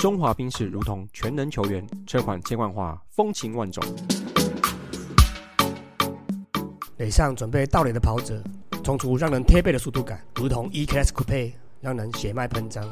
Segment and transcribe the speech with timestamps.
[0.00, 3.84] 中华兵士如同全能球员，车款千万化，风情万种。
[6.96, 8.42] 垒上准备倒垒的跑者，
[8.82, 11.52] 冲出让人贴背的速度感，如同 E-Class Coupe，
[11.82, 12.82] 让人血脉喷张。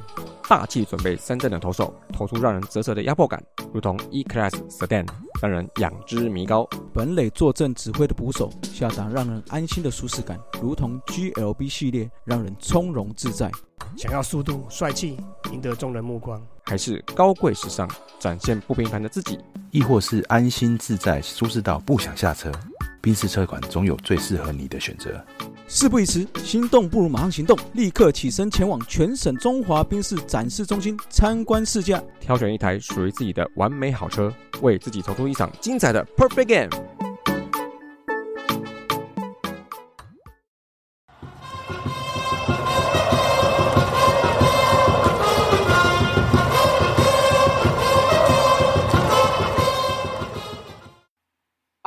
[0.46, 5.06] 大气准备三振的投手，投出让人啧舌的压迫感，如同 E-Class Sedan，
[5.40, 6.68] 让人仰之弥高。
[6.92, 13.50] 本垒坐镇指挥的捕手，下达让人安心的舒适感，如同 GLB 系列，让人从容自在。
[13.96, 15.16] 想要速度、帅气，
[15.50, 19.38] 赢得众人目光，还是高贵时尚，展现不平凡的自己？
[19.70, 22.52] 亦或是安心自在、舒适到不想下车？
[23.00, 25.18] 宾士车款总有最适合你的选择。
[25.66, 34.30] 事不宜迟，心动不如马上行动，立刻起身前往全省中华宾士展示中心参观试驾，挑选一台属于自己的完美好车，
[34.60, 36.97] 为自己投出一场精彩的 Perfect Game。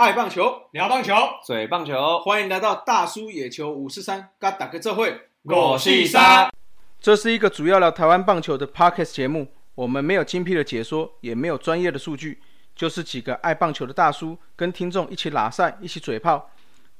[0.01, 1.13] 爱棒球，聊棒球，
[1.45, 6.49] 嘴棒球，欢迎来到大叔野球五四三，跟打个这会，我是三。
[6.99, 12.39] 这是一个主要聊台湾棒球的 podcast 节目，我们没有精辟的解说，也没有专业的数据，
[12.75, 16.49] 就是几个爱棒球的大叔跟听众一起拉赛，一起嘴炮。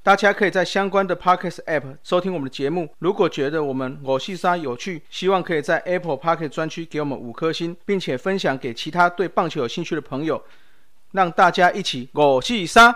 [0.04, 2.88] 大家可以在相关的 podcast app 收听我们的节目。
[3.00, 10.40] 如果觉得我们我是三有趣，希望可以在 Apple Podcast 专区给我们五颗星，并且分享给其他对棒球有兴趣的朋友。
[11.12, 12.95] 让大家一起我戏杀。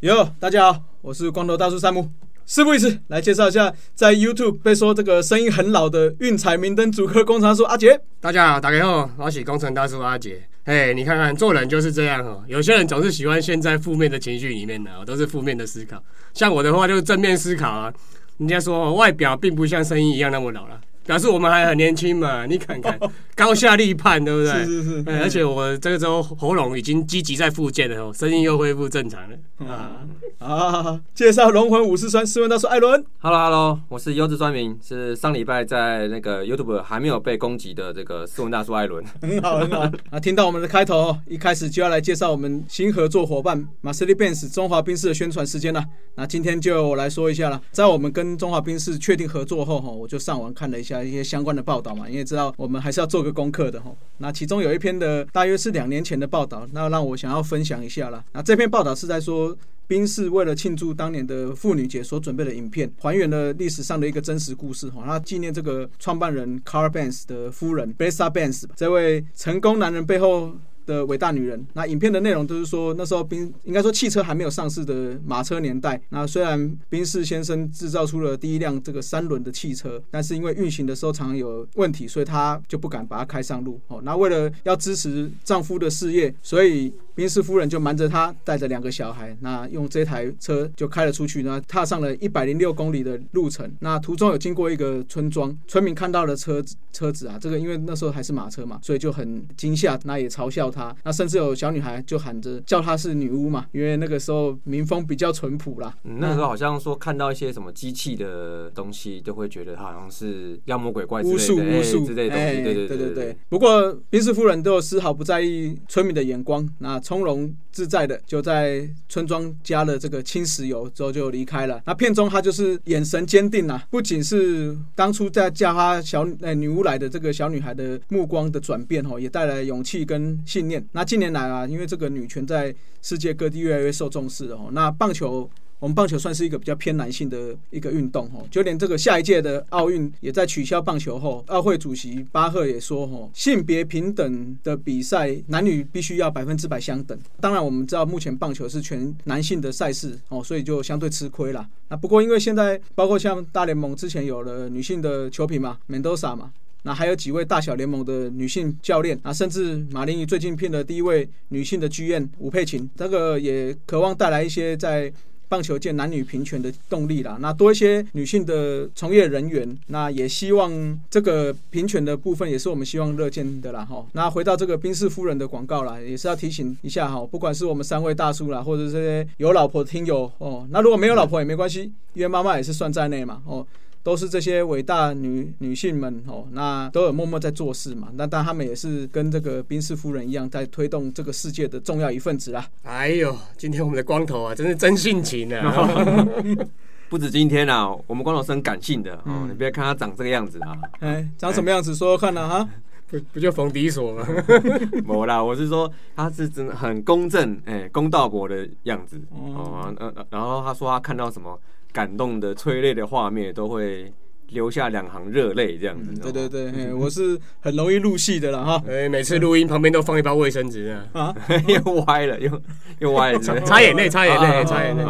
[0.00, 2.10] 哟，大家好，我是光头大叔山姆。
[2.44, 8.00] 事不宜迟，来介绍一下，在 YouTube 被说这个声音很老的运彩明灯主科工程叔阿杰。
[8.20, 10.48] 大家好，大家好，我是工程大叔阿杰。
[10.68, 12.44] 哎，你看看，做人就是这样哦。
[12.46, 15.98] 有些人总是喜欢陷在负面的情绪里面呢，都是负面的思考。
[16.34, 17.90] 像我的话，就是正面思考啊。
[18.36, 20.78] 人家说外表并不像声音一样那么老了。
[21.08, 23.00] 表示我们还很年轻嘛， 你看看
[23.34, 24.52] 高下立判，对不对？
[24.66, 25.10] 是是是。
[25.22, 30.04] 而且我这个时候喉咙已经积极在复健了哦，声音又恢复正常了啊
[30.38, 31.00] 啊！
[31.14, 40.20] 介绍龙魂武士川试问大叔艾伦，Hello Hello，我是优质专民，是上礼拜在那个 YouTube 还没有被攻击的这个试问大叔艾伦， 很好很好啊！
[40.20, 45.82] 听到我们的开头，一开始就要来介绍我们新合作伙伴马斯利 Benz 中华兵士的宣传时间了。
[46.16, 50.97] 那今天就我来说一下了，在我们跟中华兵士确定合作后哈，我就上网看了一下。
[51.04, 53.94] 一些相关的报道嘛，因为知道我们还是要做个功课的哈。
[54.18, 58.24] 那其中有一篇的大约是两年前的报道，那让我想要分享一下啦。
[58.32, 59.56] 那这篇报道是在说，
[59.86, 65.04] 宾士为了庆祝当年的妇女节所准备的影片，还原了历史上的一个真实故事哈。
[65.06, 70.54] 那纪念这个创办人 Car Benz 的夫人 Bessa Benz 这位成功男人背后。
[70.88, 71.64] 的伟大女人。
[71.74, 76.00] 那影片的内容都是说，那时候宾应该说汽车还没有上市的马车年代。
[76.08, 83.78] 那虽然宾士先生制造出了第一辆这个三轮的汽车，但是因为运行的时候常有问题，所以他就不敢把它开上路。
[83.88, 86.92] 哦，那为了要支持丈夫的事业，所以。
[87.18, 93.68] 宾士夫人就瞒着他，带着两个小孩，那用这台车就开了出去，那踏上了一百零六公里的路程。
[93.80, 100.77] 那途中有经过一个村庄，村民看到了车子，车子啊，这个因为那时候还是马车嘛，所以就很惊吓，那也嘲笑他。
[101.04, 105.94] 那甚至有小女孩就喊着叫她是女巫嘛，因为那个时候民风比较淳朴啦。
[106.02, 112.62] 那时候好像说看到一些什么机器的东西，就会觉得她好像是妖魔鬼怪巫术巫术之类的东西。
[112.62, 113.38] 对对对对对。
[113.48, 116.98] 不过宾士夫人都有丝毫不在意村民的眼光，那。
[117.08, 121.80] 从容自在的就在村庄加了这个轻石油之后就离开了。
[121.86, 135.48] 那片中她就是眼神坚定啊，不仅是当初在叫她小呃女巫来的这个小女孩的目光的转变哦，也带来勇气跟信那近年来啊，因为这个女权在世界各地越来越受重视哦，那棒球。
[135.80, 147.16] 我们棒球算是一个比较偏男性的一个运动哦，就连这个下一届的奥运也在取消棒球后，奥会主席巴赫也说哦，性别平等的比赛男女必须要百分之百相等。
[147.40, 151.64] 当然我们知道目前棒球是全男性的赛事哦，所以就相对吃亏啦。
[151.90, 156.50] 那不过因为现在包括像大联盟之前有了女性的球评嘛，Mendoza 嘛，
[156.88, 165.12] 那还有几位大小联盟的女性教练啊，甚至马林鱼最近聘的第一位女性的剧院吴佩琴，这个也渴望带来一些在。
[165.50, 170.70] 棒球界男女平权的动力啦，那多一些女性的从业人员，那也希望
[171.08, 174.04] 这个平权的部分也是我们希望乐见的啦哈。
[174.12, 183.66] 那回到这个宾士夫人的广告啦，也是要提醒一下哈，不管是我们三位大叔啦，或者这些有老婆的听友哦，那如果没有老婆也没关系，因为妈妈也是算在内嘛哦。
[184.08, 188.08] 都是这些伟大女女性们哦，那都有默默在做事嘛。
[188.14, 192.66] 那但他们也是跟这个宾士夫人一样，在推动这个世界的重要一份子啦。
[192.84, 196.26] 哎呦，今天我们的光头啊，真是真性情啊！
[197.10, 200.72] 不止今天啊，我们光头是很感性的哦，你别看他长这个样子啊。
[201.00, 201.94] 哎，长什么样子？
[201.94, 202.48] 说说看呢？
[202.48, 202.66] 哈，
[203.08, 204.26] 不不就冯迪所吗？
[205.04, 209.94] 没啦，我是说他是真的很公正，哎，公道国的样子哦。
[209.98, 211.60] 呃，然后他说他看到什么
[211.92, 214.12] 感动的、催泪的画面，都会
[214.50, 216.12] 流下两行热泪这样子。
[216.20, 218.82] 对对对，我是很容易入戏的了哈。
[218.88, 221.36] 哎，每次录音旁边都放一包卫生纸啊， 啊，
[221.68, 222.62] 又歪了，又
[223.00, 225.04] 又歪了，擦眼泪，擦眼泪，擦眼泪。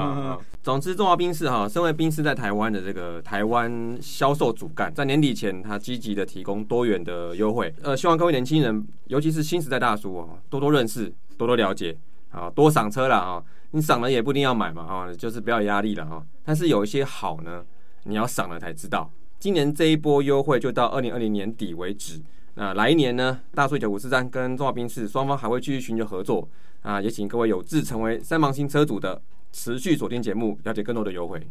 [0.61, 7.73] 总之，中华宾士哈，身为宾士在台湾的这个台湾销售主干，在年底前，他积极的提供多元的优惠。
[7.83, 11.97] 呃，希望各位年轻人，尤其是新时代大叔哦，多多认识，多多了解，
[12.31, 13.43] 啊，多赏车了啊。
[13.71, 16.25] 你赏了也不一定要买嘛，哈，就是不要压力了哈。
[16.43, 17.65] 但是有一些好呢，
[18.05, 19.11] 你要赏了才知道。
[19.39, 22.21] 今年这一波优惠就到二零二零年底为止。
[22.55, 26.49] 那来年呢，大叔九五四三跟中华宾士双方还会继续寻求合作
[26.83, 29.21] 啊，也请各位有志成为三芒星车主的。
[29.51, 31.49] 持续锁定节目，了解更多的优惠。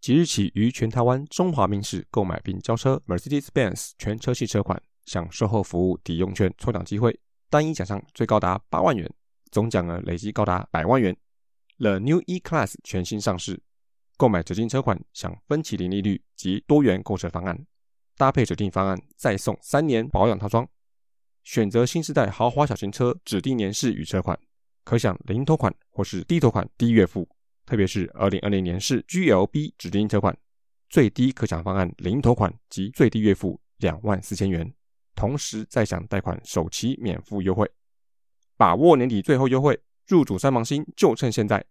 [0.00, 7.20] 即日起，于全台湾中华名士购买并交车 Mercedes-Benz 全车系车款，享售后服务抵用券抽奖机会，
[7.50, 9.08] 单一奖项最高达八万元，
[9.54, 11.16] 总奖额累计高达百万元。
[11.78, 13.62] The New E-Class 全新上市，
[14.16, 17.64] 购买指定车款享分期零利率及多元购车方案，
[18.16, 20.68] 搭配指定方案再送三年保养套装。
[21.44, 24.36] 选择新时代豪华小型车指定年式与车款。
[24.82, 27.28] 可享零头款或是低头款低月付，
[27.64, 30.36] 特别是二零二零年式 GLB 指定车款，
[30.90, 34.74] 最低可享方案零头款及最低月付两万四千元，
[35.14, 37.70] 同时再享贷款首期免付优惠。
[38.56, 41.64] 把握年底最后优惠，入主三芒星就趁现在。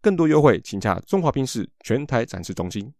[0.00, 2.92] 更多优惠，请洽中华宾士全台展示中心。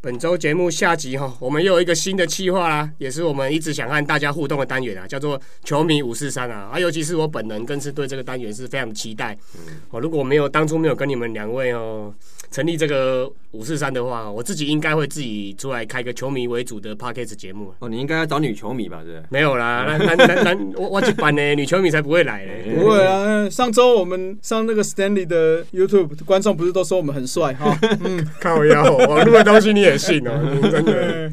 [0.00, 9.36] 本周节目下集哈，我们又有一个新的计划啦，也是我们一直想和大家互动的单元啊，叫做球迷五四三啊，啊，尤其是我本人更是对这个单元是非常期待。
[9.90, 12.14] 哦，如果没有当初没有跟你们两位哦。
[12.48, 17.74] 成立这个五四三的话，我自己应该会自己出来开个球迷为主的 podcast 节目。
[17.80, 19.02] 哦，你应该要找女球迷吧？
[19.04, 19.26] 对不对？
[19.30, 22.62] 没有啦， 那那那那我我去办呢，女球迷才不会来嘞。
[22.78, 27.76] 不会啊，上周我们上那个 Stanley 的 YouTube，观众不是都说我们很帅哈？
[28.04, 30.58] 嗯， 靠腰，网络的东西你也信哦？
[30.70, 31.30] 真的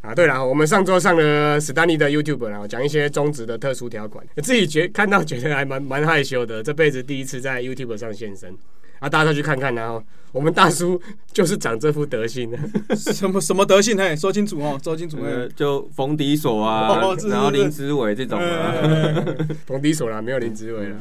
[0.00, 0.14] 啊？
[0.14, 8.56] 对了，我们上周上了史丹利的 YouTube，然后讲一些中职的特殊条款，自己觉看到觉得还蛮蛮害羞的，这辈子第一次在 YouTube 上现身。
[8.98, 10.02] 啊，大家去看看，然后
[10.32, 11.00] 我们大叔
[11.32, 12.58] 就是长这副德性的，
[12.96, 13.96] 什么什么德性？
[13.96, 15.18] 嘿，说清楚哦，说清楚。
[15.22, 18.74] 呃，就冯迪所啊，然后林子伟这种啊，
[19.66, 20.96] 冯迪所啦，没有林子伟了。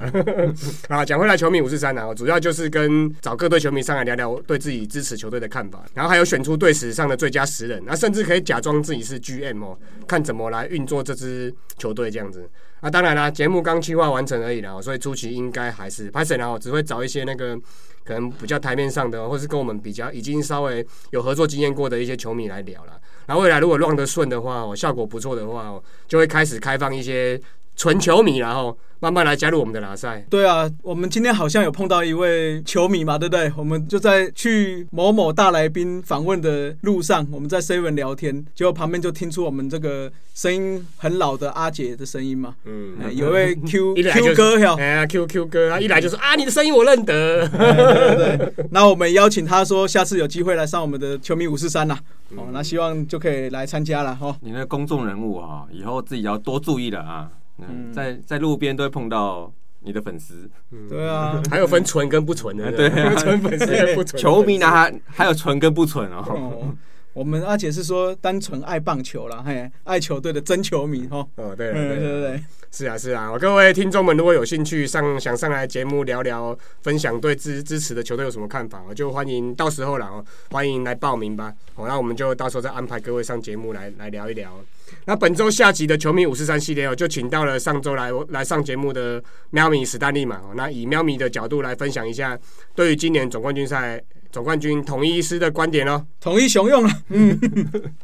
[0.90, 9.78] 啊，讲回来，球迷五十三啊，主要就是跟找各队球迷上来聊聊对自己支持球队的看法，然后还有选出队史上的最佳十人，那甚至可以假装自己是 GM 哦，
[10.08, 12.50] 看怎么来运作这支球队这样子。
[12.86, 17.58] 啊当然啦，节目刚计划完成而已啦，所以初期应该还是拍摄然后只会找一些那个
[18.04, 23.02] 可能比较台面上的，或是跟我们比较已经稍微有合作经验过的一些球迷来聊了。
[23.26, 27.42] 然后未来如果乱得顺的话，效果不错的话，就会开始开放一些
[27.76, 28.78] 纯球迷，然后。
[29.02, 30.26] 慢慢来加入我们的拉赛。
[30.32, 33.52] 对啊，我们今天好像有碰到一位球迷嘛，对不对？
[33.56, 42.56] 我们就在去某某大来宾访问的路上，我们在 seven 聊天，结果旁边就听出我们这个声音很老的阿姐的声音嘛。
[42.64, 47.48] 嗯，有位 Q Q 哥哟，哎呀 Q Q 哥，他一来就说啊，你的声音我认得。
[47.50, 52.00] 对对对，那我们邀请他说，下次有机会来上我们的球迷五四三啦。
[52.38, 54.36] 哦，那希望就可以来参加了哈。
[54.42, 57.30] 你那公众人物啊，以后自己要多注意了啊。
[57.58, 60.50] 嗯，在在路边都会碰到你的粉丝，
[60.90, 66.76] 对啊， 还有分纯跟不纯的， 对，纯粉丝不纯球迷呢，还还有纯跟不纯哦。
[67.14, 71.26] 我们阿姐是说单纯爱棒球啦，嘿，爱球队的真球迷哈。
[71.36, 72.44] 哦，对对对对，
[72.76, 81.54] 是啊是啊，各位听众们如果有兴趣上想上来节目聊聊，分享对支支持的球队有什么看法，我就欢迎到时候了哦，欢迎来报名吧。
[81.74, 84.60] 好，那我们就到时候再安排各位上节目来来聊一聊。
[85.06, 90.42] 那本周下集的球迷五四三系列哦，就请到了上周来来上节目的喵咪史丹利嘛。
[90.44, 92.38] 哦，那以喵咪的角度来分享一下
[92.76, 94.04] 对于今年总冠军赛。
[94.34, 97.40] 总冠军统一师的观点哦，统一雄用了，嗯，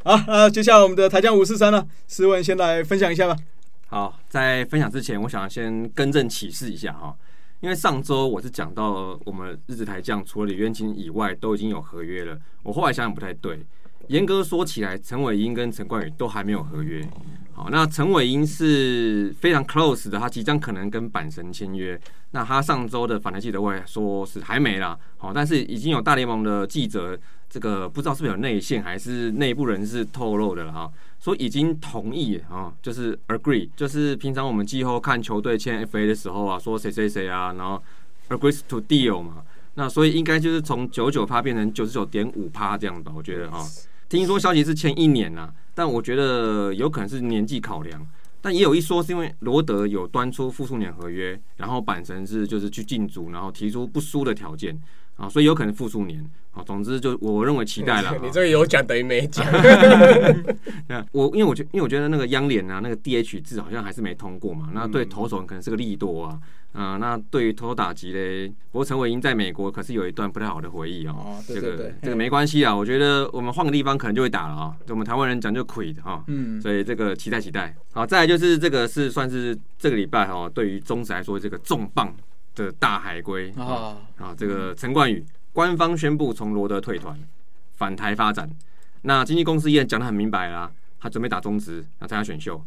[0.02, 3.36] 好，那接下来我们的台将五四三呢，思文先来分享一下吧。
[3.92, 7.14] 好，在分享之前，我想先更正启示一下哈，
[7.60, 13.60] 因为上周我是讲到我们日子台将除了李渊清以外都已经有合约了，我后来想想不太对，
[14.08, 17.06] 严格说起来，陈伟英跟陈冠宇都还没有合约，
[17.54, 22.00] 好，那陈伟英是非常 close 的，他即将可能跟阪神签约。
[22.30, 27.18] 那他上周的反台记者会说是还没啦，好，但是已经有大联盟的记者，
[27.50, 30.90] 这个不知道是不是有内线还是内部人士透露的了哈，
[31.20, 37.82] 说已经同意啊，就是 agree，就是平常我们季后看球队签 FA 的时候啊，说谁谁谁啊，然后
[38.30, 39.42] agrees to deal 嘛，
[39.74, 43.62] 那所以应该就是从九九趴变成九十九点五趴这样吧，我觉得啊，
[44.08, 45.52] 听说消息是签一年呐。
[45.74, 48.06] 但我觉得有可能是年纪考量，
[48.40, 54.78] 但也有一说是因为罗德有端出复数年合约，然后板神是就是去进组，然后提出不输的条件
[55.16, 56.62] 啊，所以有可能复数年啊。
[56.64, 58.16] 总之就我认为期待了。
[58.22, 59.46] 你这个有讲等于没讲。
[61.12, 66.38] 我因为我觉因为我觉得那个央联啊，那个 DH 字好像还是没通过嘛，那对投手可能是个利多啊。
[66.72, 71.38] 啊，那对于偷打击嘞，不过陈伟英在美国可是有一段不太好的回忆哦。
[71.46, 74.74] 这个这个没关系啊，我觉得我们换个地方可能就会打了啊。
[74.88, 77.74] 我们台湾人讲就 quit 哈，嗯，所以这个期待期待。
[77.92, 82.14] 好，再来就是这个是算是这个礼拜哈，对于中职来说这个重磅
[82.54, 87.18] 的大海龟啊啊，这个陈冠宇官方宣布从罗德退团，
[87.74, 88.50] 返台发展。
[89.02, 92.64] 那经纪公司也讲的很明白啦，他准备打中职，那参加选秀。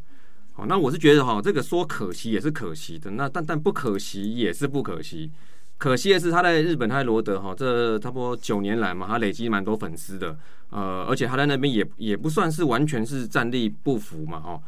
[0.58, 5.30] 好，那我是觉得哈，这个说可惜也是可惜的，那但但不可惜也是不可惜。
[5.78, 10.38] 可惜的是他在日本，他在罗德哈，这差不多九年来嘛，他累积蛮多粉丝的，
[10.70, 14.62] 呃，而且他在那边也也不算是完全是战力不符嘛，哈。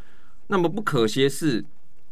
[0.47, 1.63] 那么不可惜是，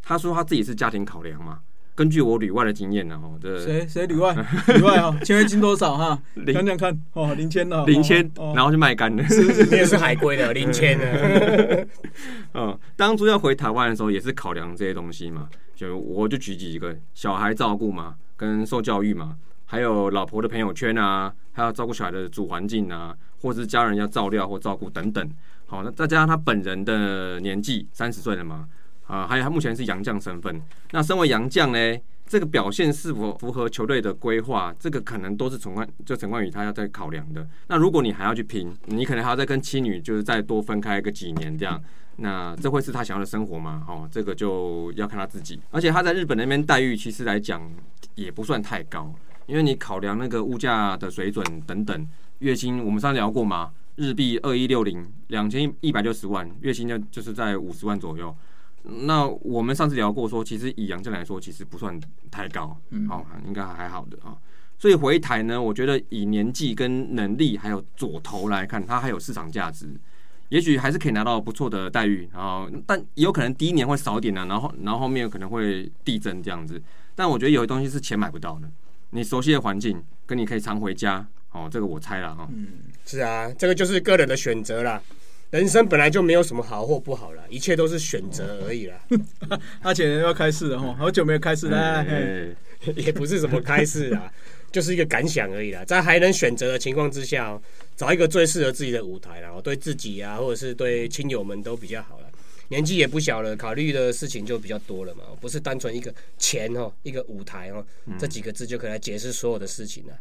[0.02, 1.60] 他说他自己是家庭考量嘛。
[1.96, 4.36] 根据我旅外的经验呢，哦，这谁谁旅外
[4.68, 5.18] 旅外啊？
[5.24, 6.22] 签约金多少哈？
[6.54, 9.24] 讲讲看哦，零签的，零签，然后就卖干了，
[9.72, 11.88] 也是海归的，零签的。
[12.54, 15.48] 嗯， 当初要回台湾的时候，也是考量这些东西嘛。
[15.74, 25.30] 就我就举几个小孩照顾嘛，跟受教育嘛，还有老婆的朋友圈啊，还要照顾小孩的主环境啊，或是家人要照料或照顾等等。
[25.66, 28.68] 好，那再加上他本人的年纪三十岁了嘛。
[29.08, 30.62] 啊，还有他目前是洋将身份。
[30.92, 31.78] 那身为洋将呢，
[32.26, 34.74] 这个表现是否符合球队的规划？
[34.80, 37.48] 这个可能都是陈冠就陈冠宇他要在考量的。
[37.68, 41.82] 那如果你还要去拼，你可能还要再跟妻女就是再多分开个几年这样。
[42.18, 43.84] 那这会是他想要的生活吗？
[43.88, 45.60] 哦，这个就要看他自己。
[45.70, 47.62] 而且他在日本那边待遇其实来讲
[48.16, 49.14] 也不算太高，
[49.46, 52.08] 因为你考量那个物价的水准等等，
[52.40, 58.34] 月薪我们上次聊过嘛，日币二一六零两千一百六十万，月薪就就是在五十万左右。
[58.88, 62.00] 那我们上次聊过，说其实以杨正来说，其实不算
[62.30, 62.78] 太高，
[63.08, 64.38] 好，应该还好的啊。
[64.78, 69.90] 所以回台呢，我觉得以年纪跟能力还有左投来看，他还有市场价值，
[70.50, 72.30] 也许还是可以拿到不错的待遇。
[72.34, 76.82] 然后，但也有可能第一年会少点呢，然后然后后面可能会递增这样子。
[77.16, 78.70] 但我觉得有些东西是钱买不到的，
[79.12, 82.48] 你熟悉的环境跟你可以常回家，哦，这个我猜了哈。
[82.54, 82.68] 嗯，
[83.06, 85.02] 是啊，这个就是个人的选择啦。
[85.56, 89.00] 人生本来就没有什么好或不好了，一切都是选择而已啦。
[89.84, 92.06] 阿姐要开市了哈，好久没有开市了，
[92.98, 94.30] 也不是什么开市啊，
[94.70, 95.86] 就是一个感想而已啦。
[95.86, 97.58] 在还能选择的情况之下，
[97.96, 102.26] 找一个最适合自己的舞台啦，对自己啊，或者是对亲友们都比较好了。
[102.68, 107.86] 年纪也不小了，考虑的事情就比较多了嘛，不是单纯一个钱哦，一个舞台哦，
[108.20, 110.14] 这几个字就可以来解释所有的事情了。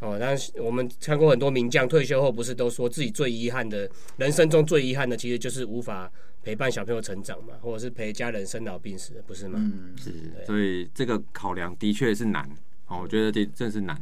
[0.00, 6.10] 哦，但是我们看过很多名将退休后，不是都说自己最遗憾的，人生中最遗憾的，其实就是无法
[6.42, 9.58] 陪伴小朋友成长嘛，或者是陪家人生老病死，不是吗？
[9.62, 10.12] 嗯，是。
[10.46, 12.48] 所以这个考量的确是难，
[12.86, 14.00] 哦，我觉得这真是难。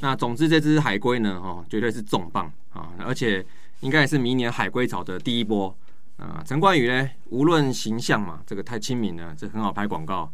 [0.00, 3.44] 那总之，这只海龟呢，哦，绝对是重磅啊，而且
[3.80, 5.74] 应该也是明年海龟潮的第一波
[6.18, 6.44] 啊。
[6.46, 10.30] 陈冠宇呢，无论形象嘛，这个太亲民了，这很好拍广告，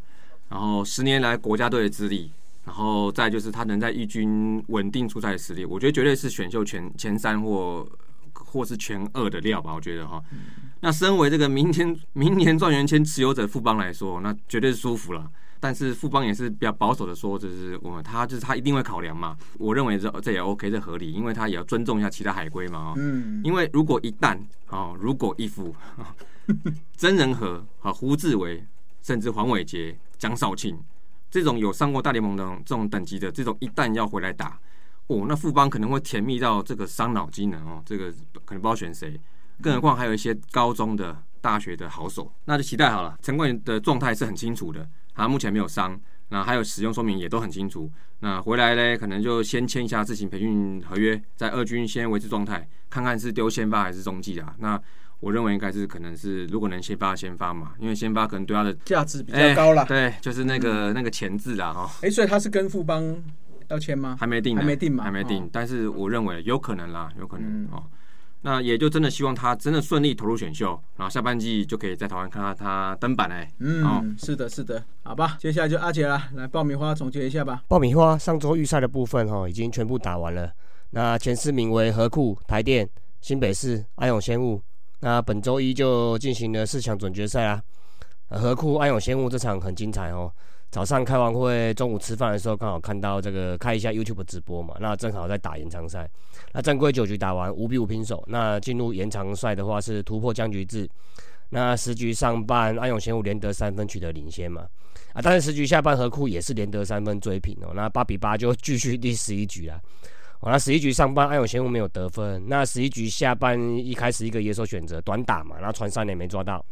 [0.48, 2.32] 然后十年来国家队的资历。
[2.64, 7.86] 然后再就是他能在一军稳定出赛的实力，我觉得绝对是选秀前前三或
[8.32, 9.74] 或是前二的料吧。
[9.74, 10.22] 我觉得哈，
[10.80, 15.30] 那身为这个明天明年状元签持有者富邦来说，那绝对是舒服了。
[15.60, 19.36] 但是富邦也是比较保守的说，就是我他就是他一定会考量嘛。
[19.58, 22.92] 我认为这这也 OK，这合理，因为他也要尊重一下其他海归嘛。
[22.96, 25.74] 嗯，因为如果一旦哦，如果一夫
[26.96, 28.62] 曾仁和和胡志伟，
[29.02, 30.78] 甚至黄伟杰、江少庆。
[31.34, 34.56] 这种有上过大联盟的这种等级的，这种一旦要回来打，
[35.08, 38.08] 哦，那富邦可能会甜蜜到这个伤脑筋呢哦，这个
[38.44, 39.20] 可能不知道选谁，
[39.60, 43.18] 更何况还有一些高中的、大学的好手，那就期待好了。
[43.20, 47.90] 陈冠宇的状态是很清楚的，他目前没有伤，那还有使用说明也都很清楚。
[48.20, 54.54] 那回来呢，可能就先签一下自行培训合约，在二军先维持状态，看看是丢先发还是中继啊。
[54.60, 54.80] 那
[55.24, 59.82] 我认为应该是可能是，如果能先发先发嘛，因为先发可能对他的价值比较高了。
[59.86, 61.90] 对，就是那个那个钱字啦哈。
[62.02, 63.02] 哎，所以他是跟富邦
[63.68, 64.18] 要签吗？
[64.20, 65.48] 还没定，还没定嘛，还没定。
[65.50, 67.82] 但是我认为有可能啦，有可能哦。
[68.42, 73.50] 那也就真的希望他真的顺利投入选秀，然后下半季就可以在台湾看到他登板哎。
[73.82, 77.62] 哦嗯，是的，是的，好吧，接下来就阿杰啦，来爆米花总结一下吧。
[77.66, 80.52] 爆米花上周预赛的部分哈，已经全部打完了。
[80.90, 82.86] 那前四名为河库、台电、
[83.22, 84.60] 新北市、安永仙雾。
[85.04, 87.62] 那本周一就进行了四强准决赛啦。
[88.28, 90.32] 呃河库、安永仙雾这场很精彩哦。
[90.70, 96.08] 早上开完会，中午吃饭的时候刚好看到这个开一下 YouTube 直播嘛，那正好在打延长赛。
[96.54, 100.88] 那正规九局打完五比五平手，那进入延长赛的话是突破僵局制。
[101.50, 104.66] 那十局上半，安永仙雾连得三分取得领先嘛。
[105.12, 107.72] 啊，但是十局下半河库也是连得三分追平哦。
[107.74, 109.78] 那八比八就继续第十一局啦。
[110.44, 116.62] 哦，那十一局上半安永仙雾没有得分，那十一局下半一开始一个野手选择短打嘛，然后传三垒没抓到。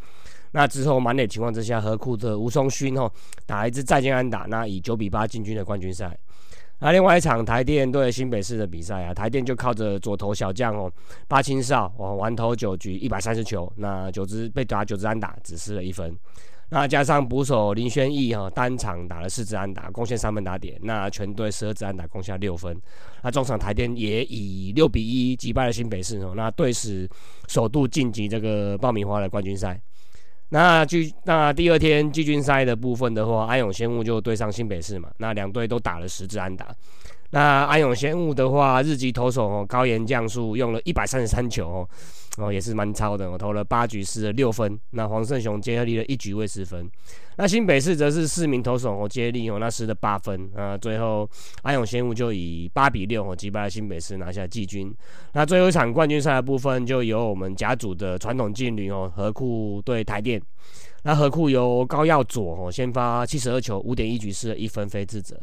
[0.50, 3.10] 那之后满垒情况之下，和库特吴松勋哦
[3.46, 6.14] 打一支再见安打，那以九比八进军了冠军赛。
[6.80, 10.92] 那另外一场台电对新北市的比赛啊，台电就靠着左投小将哦
[11.26, 16.14] 八青少哦完投九局一百三十球，那九支被打九支安打，只失了一分。
[16.72, 22.74] 那加上捕手林轩义哈单场打了四支安打，贡献三分打点，那全队十二支安打贡献六分。
[23.22, 27.06] 那中场台电也以六比一击败了新北市哦，那队史
[27.46, 29.78] 首度晋级这个爆米花的冠军赛。
[30.48, 36.74] 那季那第二天季军赛的部分的话，安永仙雾就对上新北市嘛，那两队都打了十支安打。
[37.32, 41.88] 那安永仙雾的话，日籍投手哦高岩将树用了一百三十三球哦，
[42.38, 44.78] 哦也是蛮超的，我投了八局失了六分。
[44.90, 46.90] 那黄胜雄接力了一局未失分。
[47.36, 51.28] 那新北市则是四名投手哦接力哦那失了八分啊，最后
[51.62, 54.94] 阿勇仙雾就以八比六哦击败了新北市拿下季军。
[55.32, 60.40] 那最后一场冠军赛的部分，就由我们甲组的传统劲旅哦河库对台电。
[61.04, 65.36] 那河库由高耀左哦先发七十二球五点一局失了一分非自责，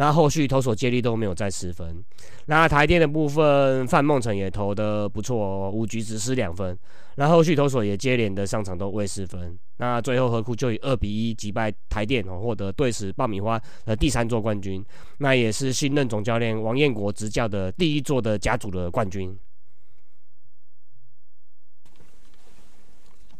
[0.00, 2.02] 那后续投手接力都没有再失分。
[2.46, 6.74] 那台电的部分范梦成也投的不错，五局只失两分。
[7.16, 9.54] 那后续投手也接连的上场都未失分。
[9.76, 14.82] 那最后何库就以二比一击败台电哦，获得队史爆米花的第三座冠军。
[15.18, 19.38] 那也是新任总教练王彦国执教的第一座的甲组的冠军。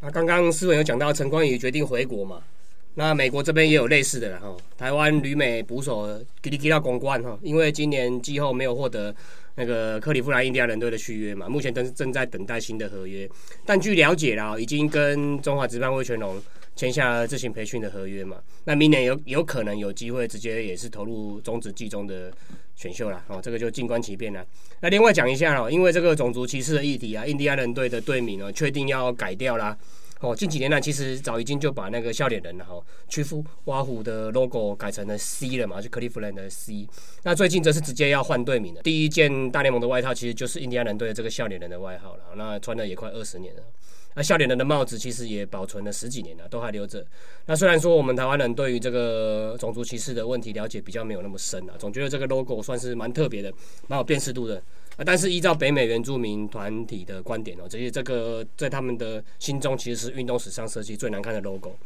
[0.00, 2.42] 那刚刚思文有讲到陈冠宇决定回国嘛？
[2.94, 4.56] 那美国这边也有类似的了哈。
[4.76, 9.14] 台湾旅美捕手吉利吉拉公关哈，因为今年季后没有获得
[9.54, 13.28] 那个克利夫兰印第安人队的续约嘛，目前正正在等待新的合约。
[13.64, 16.40] 但据了解啦，已经跟中华职棒魏全龙
[16.74, 18.38] 签下了自行培训的合约嘛。
[18.64, 22.32] 那明年有有可能有机会直接也是投入中职季中的
[22.74, 23.24] 选秀啦。
[23.28, 24.44] 哦，这个就静观其变啦。
[24.80, 29.76] 那另外讲一下哦，因为这个种族歧视的议题啊，印第安人队的队名呢确定要改掉啦。
[30.20, 32.78] 哦，近几年呢其实早已经就把那个笑脸人了哈，
[33.08, 36.86] 屈夫挖虎的 logo 改成了 C 了嘛，就克利夫兰的 C。
[37.22, 38.82] 那最近则是直接要换队名了。
[38.82, 43.62] 第一件大联盟的外套其实就是印第安人队的这个笑脸人的外号了，那穿了也快二十年了。
[44.14, 47.06] 那笑脸人的帽子其实也保存了十几年了，都还留着。
[47.46, 53.50] 那虽然说我们台湾人对于这个种族歧视的问题了解比较没有那么深啊，总觉得这个 logo 算是蛮特别的，
[53.86, 54.60] 蛮有辨识度的。
[55.04, 61.76] 但是依照北美原住民团体的观点哦，这些这个在他们的心中其实是运动史上设计最难看的 logo，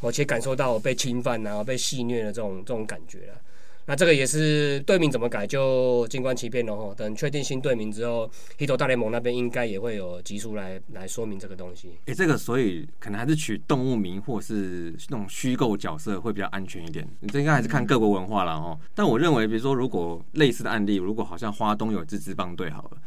[0.00, 3.40] 而且感受到被侵犯啊、被戏虐的这种这种感觉了。
[3.84, 6.94] 那这个也是队名怎么改就静观其变了哈。
[6.96, 11.90] 等确定新队名之后，黑头大联盟那边应该也会有集数来来说明这个东西。
[12.06, 17.06] 诶，这个所以可能还是取动物名或是那种虚构角色会比较安全一点。
[17.20, 18.78] 你这应该还是看各国文化了哦。
[18.94, 22.98] 但我认为，比如说如果类似的案例，如果好像花东有支支棒队好了，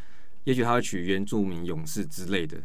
[0.43, 2.57] 也许他会取原住民勇士之类的。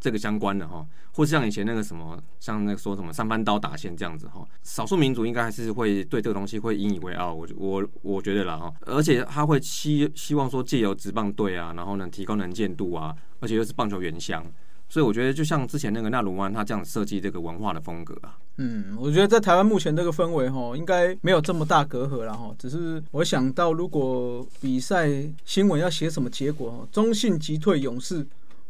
[0.00, 7.34] 这个相关的哈，或是像以前那个什么，像那个说什么三班刀打线这样子哈，少数民族应该还是会对这个东西会引以为傲。
[7.34, 14.44] 我我我觉得啦哈，而且他会希希望说借由职棒队啊，然后呢提高能见度啊，而且又是棒球原乡，
[14.88, 18.38] 所以我觉得就像之前那个纳鲁湾他这样设计这个文化的风格啊。
[18.58, 22.54] 嗯，我觉得在台湾目前这个氛围哈，应该没有这么大隔阂了哈。
[22.58, 25.08] 只是我想到，如果比赛
[25.44, 28.24] 新闻要写什么结果哈，中信击退勇士。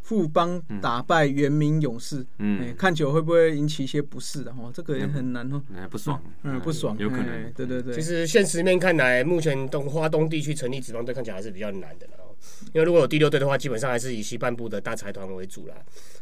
[0.08, 4.70] 富邦打败原名勇士，嗯，看久会不会引起一些不适的哈？
[4.72, 7.94] 这个也很难哦，不爽，嗯，不爽，有可能，对对对。
[7.94, 12.34] 其实现实面看来，目前东花东地区成立职棒队看起来还是比较难的了，
[12.72, 15.74] 因为如果有第六队的话，基本上还是以西半部的大财团为主啦。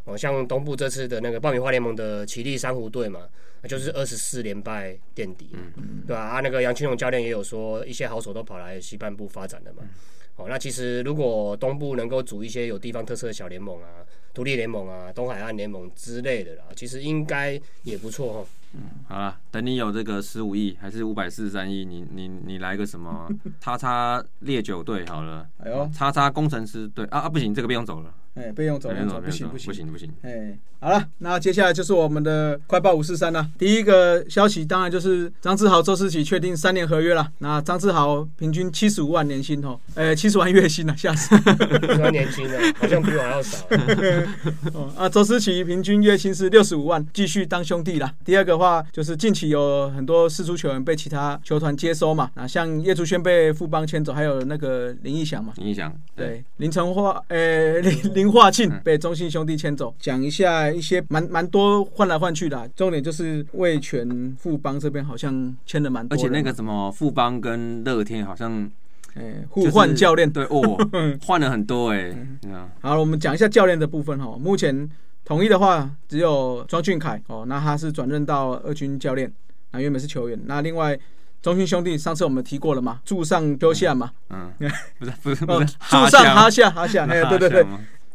[0.02, 3.20] 哦，像东部这次的那个爆米花联盟的奇力珊瑚队嘛，
[3.62, 6.22] 那就是二十四连败垫底，嗯对吧？
[6.22, 9.84] 啊，那个杨清勇教练也有说，一些好手都跑来西半部发展的嘛。
[10.36, 18.46] 哦，那其实如果东部能够组一些有地方特色的小联盟啊、独立联盟啊、东海岸联盟之类的啦，其实应该也不错哈。
[19.08, 23.28] 好了，等你有这个十五亿还是五百四十三亿，你你你来个什么
[23.60, 29.66] 叉叉烈酒队好了，哎呦，叉叉工程师队啊啊不行，这个不用走了，哎，备用走，备用走，不不行不行。
[29.66, 33.48] 不行不行，哎，好了，那接下来就是我们的快报五四三了。
[33.58, 37.30] 第一个消息当然就是张志豪、周思齐确定三年合约了。
[37.38, 41.34] 那张志豪平均七十五万年薪哦，哎，七十万月薪了，吓死！
[42.10, 43.66] 年薪的， 好像比我还要少。
[44.74, 48.12] 哦啊，周思齐平均月薪是六十五万，继续当兄弟啦。
[48.24, 55.52] 第二个话就是近期有很多四足球员被其他球团接收嘛，啊，像叶竹轩被富邦牵走，还有那个林义祥嘛。
[55.56, 68.70] 你想对，林成化，呃， 林林化庆被中信兄弟牵走，讲一下一些蛮蛮多换来换去的啊、重点就是魏全富邦这边好像签了蛮多而，且那个什么富邦跟乐天好像
[69.14, 70.30] 哎互换教练。
[70.30, 70.60] 对哦，
[71.24, 72.14] 换了很多哎，
[72.44, 74.36] 嗯啊好，我们讲一下教练的部分哈。
[74.38, 74.88] 目前
[75.26, 79.30] 统一的话只有庄俊凯哦，那他是转任到二军教练，
[79.72, 80.40] 那原本是球员。
[80.44, 80.96] 那另外
[81.42, 84.52] 中信兄弟上次我们提过了嘛，柱上丢下嘛，嗯，
[85.00, 87.66] 不是不是哦不是，柱上哈下哈下，哎，对对对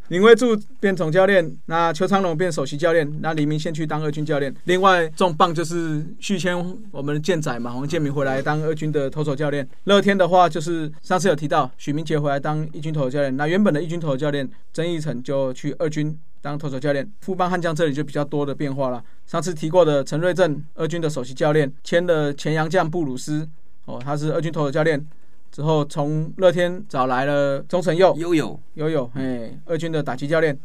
[0.08, 4.54] 林威柱变总教练，那邱昌龙变首席教练，那黎明先去当二军教练。
[4.64, 6.54] 另外重磅就是续签
[6.90, 9.66] 我们的健仔嘛，黄建民回来当二军的投手教练。
[9.84, 17.10] 乐天的话就是上次有提到许明杰回来当一军投手教练，那原本的一军投手教练曾义成就去二军当投手教练。
[17.22, 19.02] 富邦悍将这里就比较多的变化了。
[19.26, 23.48] 上次提过的陈瑞正二军的首席教练签了前洋将布鲁斯，
[23.86, 25.02] 哦，他是二军投手教练。
[25.50, 30.58] 之后从乐天找来了钟神佑，悠悠悠悠，哎，二军的打击教练。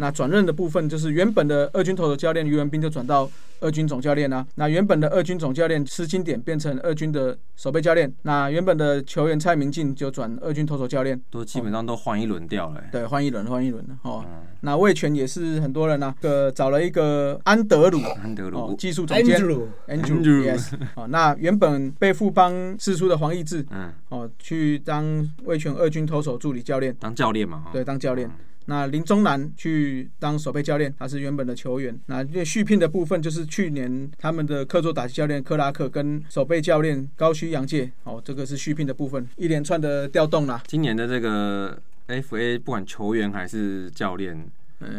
[0.00, 8.10] 那转任的部分就是原本的二军投手教练于文斌就转到二军总教练啦、那原本的二军总教练施金典变成二军的守备教练。
[8.22, 11.20] 那原本的球员蔡明进就转二军投手教练。
[11.30, 14.24] 都基本上都换一轮掉了欸，对，换一轮，换一轮了哦。
[14.26, 26.94] 嗯那魏权也是很多人呐、个找了一个安德鲁安德哦鲁，技术总监 Andrew，Andrew Andrew yes 哦，那原本被富邦释出的黄义志嗯，哦，去当魏权二军投手助理教练。
[27.00, 28.34] 当教练嘛，哈对，当教练嗯。
[28.70, 31.98] 那林中南去当守备教练，他是原本的球员。
[32.06, 40.62] 那这续聘的部分就是去年他们的客座打击教练克拉克跟守备教练高须洋介，哦，这个是续聘的部分，一连串的调动啦。
[40.68, 44.48] 今年的这个 FA 不管球员还是教练，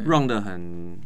[0.05, 0.53] ，run 的很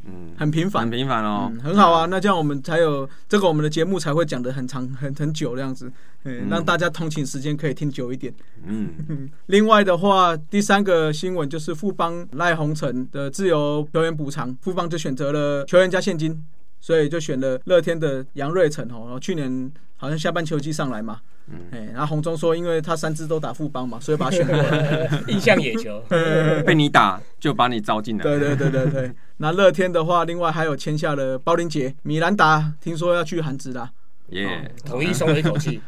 [0.06, 2.06] 嗯很频繁很频繁哦嗯，，很好啊。
[2.06, 5.88] 那这样我们才有这个我们的节目才会讲的很长、很很久这样子，
[6.24, 8.34] 嗯，嗯让大家通勤时间可以听久一点。
[8.66, 16.44] 嗯， 另外的话，第三个新闻就是富邦赖鸿成的自由球员补偿，富邦就选择了球员加现金，
[16.80, 19.04] 所以就选了乐天的杨瑞成哦。
[19.06, 25.10] 然后去年好像下半球季上来嘛，嗯哎，然后红中说，因为他三支都打副帮嘛，所以把他选过来。
[25.30, 26.04] 印象野球，
[26.66, 29.12] 被你打就把你招进来，对对对对对。
[29.38, 33.92] 那乐天的话，另外还有签下了包林杰、米兰达，听说要去韩职啦。
[34.30, 35.80] 耶，统一松了一口气。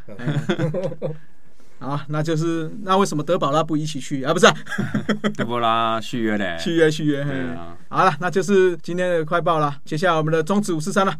[1.79, 4.33] 啊，那就是那为什么德保拉不一起去啊？
[4.33, 4.53] 不是、啊、
[5.35, 7.21] 德波拉续约嘞，续约续约。
[7.21, 9.75] 啊，好了，那就是今天的快报了。
[9.85, 11.15] 接下来我们的中职五四三了。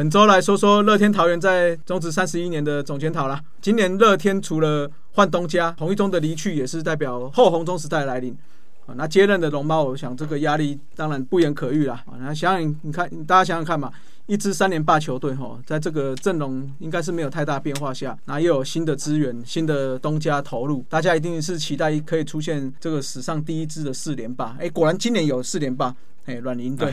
[0.00, 3.38] 本周来说说乐天桃园在中职三十一年的总检讨啦。
[3.60, 8.34] 今年乐天除了换东家，洪一中的离去也是代表后红中时代来临。
[8.86, 12.02] 啊，那接任的龙猫，我想这个压力当然不言可喻啦。
[12.06, 13.92] 啊，那想想你看，大家想想看嘛，
[14.24, 24.56] 一支三连霸球队吼，在这个阵容应该是没有太大变化下，那又有新的资源、新的东家投入，大家一定是期待可以出现这个史上第一支的四连霸。
[24.58, 25.94] 哎，果然今年有四连霸。
[26.30, 26.92] 哎，软银队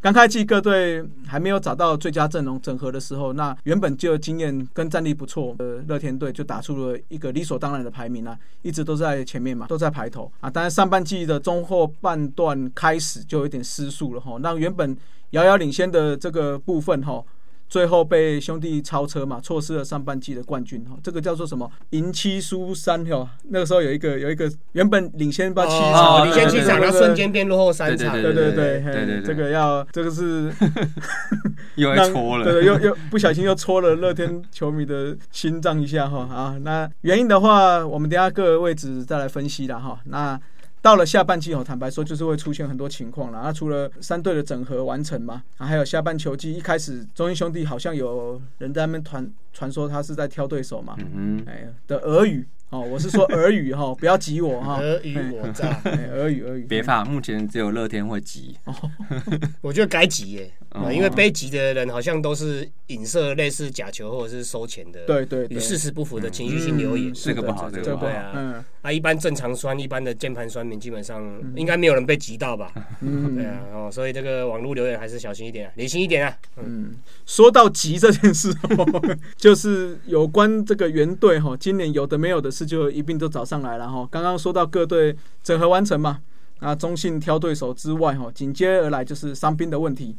[0.00, 10.48] 刚开季各队还没有找到最佳阵容整合的时候，那原本就经验跟战力不错的乐天队就打出了一个理所当然的排名啊，一直都在前面嘛，都在排头啊。
[10.48, 14.96] 当然上半季的中后半段开始就有点失速了哈，让原本
[15.30, 17.24] 遥遥领先的这个部分哈。
[17.72, 21.66] 最后被兄弟超车嘛，错失了上半季的冠军哈，这个叫做什么？
[21.88, 23.26] 赢七输三哈。
[23.48, 28.12] 那个时候有一个有一个原本领先八七场，哦，领先七场，然后瞬间变落后三场。
[28.12, 30.52] 对对对对嘿对对这个要这个是
[31.76, 36.58] 又让要戳了，对对，又又不小心又戳了乐天球迷的心脏一下哈啊。
[36.60, 39.98] 那原因的话，我们等下各个位置再来分析啦哈。
[40.04, 40.38] 那
[40.82, 43.40] 到了下半季哦，坦白说就是会出现很多情况了。
[43.44, 58.56] 那除了三队的整合完成嘛，啊，还有下半球季一开始中英兄弟好像有人在那边传传说他是在挑对手嘛，嗯哎的俄语哦，我是说俄语哈， 不要急我哈，尔虞我诈，哎俄语俄语，别怕，目前只有乐天会急，
[59.60, 60.86] 我觉得该急耶，哦。
[60.86, 65.58] 啊因为被急的人好像都是影射类似假球或者是收钱的，对对对。
[65.58, 67.10] 与事实不符的情绪性留言。
[67.10, 67.14] 嗯。
[67.14, 67.84] 这个不好是个不好。
[67.84, 68.12] 这个不好。
[68.34, 68.64] 嗯。
[68.80, 71.22] 啊，一般正常酸，一般的键盘酸民，基本上
[71.54, 72.72] 应该没有人被急到吧？
[73.00, 76.36] 嗯，对啊，哦，所以这个网络留言还是小心一点啊，理性一点啊。
[76.56, 84.06] 嗯，说到急这件事、哦， 就是有关这个原队哈，今年有的没有的就一并都找上来了哈。
[84.10, 86.20] 刚刚说到各队整合完成嘛，
[86.60, 90.16] 那中信挑对手之外哈，紧接而来就是伤兵的问题。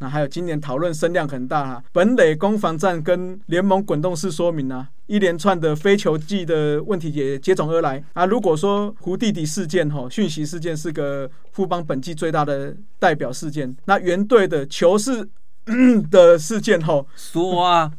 [0.00, 8.24] 那还有今年讨论声量很大哈，本垒攻防战跟联盟滚动式说明啊，一连串的非球技的问题也接踵而来啊。
[8.24, 15.28] 如果说胡弟弟事件哈，讯息事件是个富邦本季最大的代表事件，那原队的球是
[16.12, 17.90] 的事件后，说啊，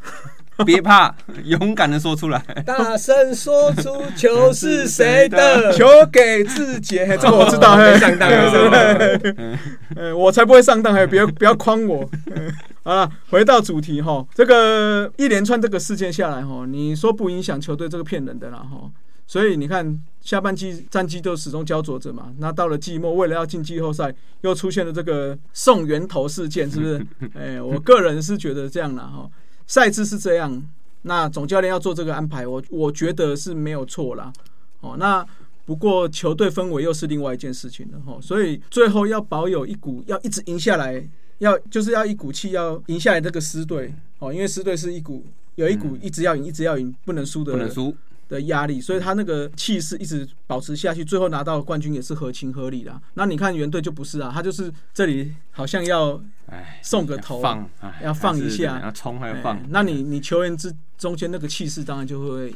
[0.66, 2.40] 别怕，勇敢的说出来。
[2.66, 5.72] 大声说出球是谁的？
[5.74, 9.58] 球给自己，嘿这个我知道，嘿，上当了上当
[9.96, 12.10] 呃，我才不会上当，嘿，别不要诓我。
[12.84, 18.90] 好了，回到主题哈，这个一连串这个事件下来哈，你说不影响球队，这个骗人的啦哈。
[19.28, 22.34] 所以你看，下半季战绩都始终焦灼着嘛。
[22.40, 27.06] 那到了季末，为了要进季后赛，又出现了这个送源头事件，是不是？
[27.38, 29.30] 哎，我个人是觉得这样啦哈。
[29.70, 30.68] 赛制是这样，
[31.04, 34.34] 那总教练要做这个安排，我我觉得是没有错啦。
[34.80, 35.24] 哦，那
[35.64, 38.18] 不过球队氛围又是另外一件事情了哈。
[38.20, 47.96] 所以最后要保有一股要一直赢下来，要就是要一股气要赢下来这个师队哦，因为师队是一股有一股一直要赢、一直要赢不能输的不能输，
[48.30, 53.02] 的压力，所以他那个气势一直保持下去，最后拿到冠军也是合情合理的。
[53.16, 62.54] 那你看原队就不是啊，他就是这里好像要哎，送个头放，哎要放一下要冲还要哎放，那你你球员之中间那个气势当然就会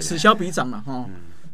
[0.00, 0.18] 此。
[0.18, 1.08] 消彼长了哈。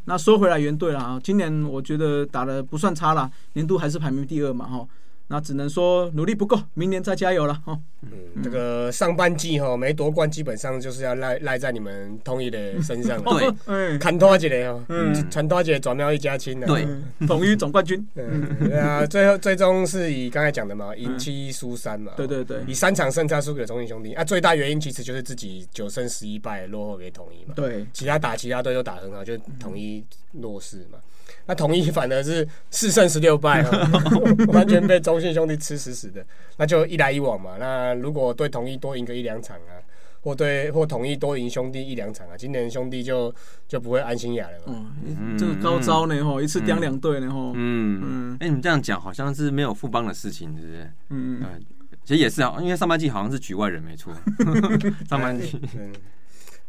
[0.05, 4.87] 那说回来原队了啊，今年我觉得打的不算差啦，年度还是排名第二嘛哈。
[5.31, 7.79] 那只能说努力不够，明年再加油了哈。
[8.01, 13.37] 嗯，这个上半季哈没夺冠，基本上就是要赖赖在你们统一的身上了。
[13.37, 13.47] 对，
[13.93, 16.65] 哎，砍拖一个哦，嗯传拖一个转喵一家亲的。
[16.65, 22.13] 对嗯统一总冠军， 嗯，对啊，最后最终是以刚才讲的嘛，赢七输三嘛。
[22.17, 27.53] 对对对以三场胜差输给中信兄弟啊，最大原因其实就是自己九胜十一败落后给统一嘛。
[27.55, 30.97] 对，其他打其他队都打很好，就统一弱势嘛。
[31.45, 33.91] 那统一反而是四胜十六败啊，
[34.53, 36.25] 完全被中信兄弟吃死死的。
[36.57, 37.57] 那就一来一往嘛。
[37.59, 39.81] 那如果对统一多赢个一两场啊，
[40.21, 43.33] 或对或统一多赢兄弟一两场啊，今年兄弟就
[43.67, 44.93] 就不会安心雅了嘛。
[45.05, 48.01] 嗯，这个高招呢吼，一次刁两队呢吼，嗯。
[48.03, 50.83] 嗯，哎，你们这样讲好像是没有富邦的事情，是不是？
[51.09, 51.45] 嗯嗯。
[51.53, 51.65] 嗯，
[52.03, 54.13] 其实也是啊，因为上半季好像是局外人没错，
[55.09, 55.59] 上半季。
[55.77, 55.91] 嗯，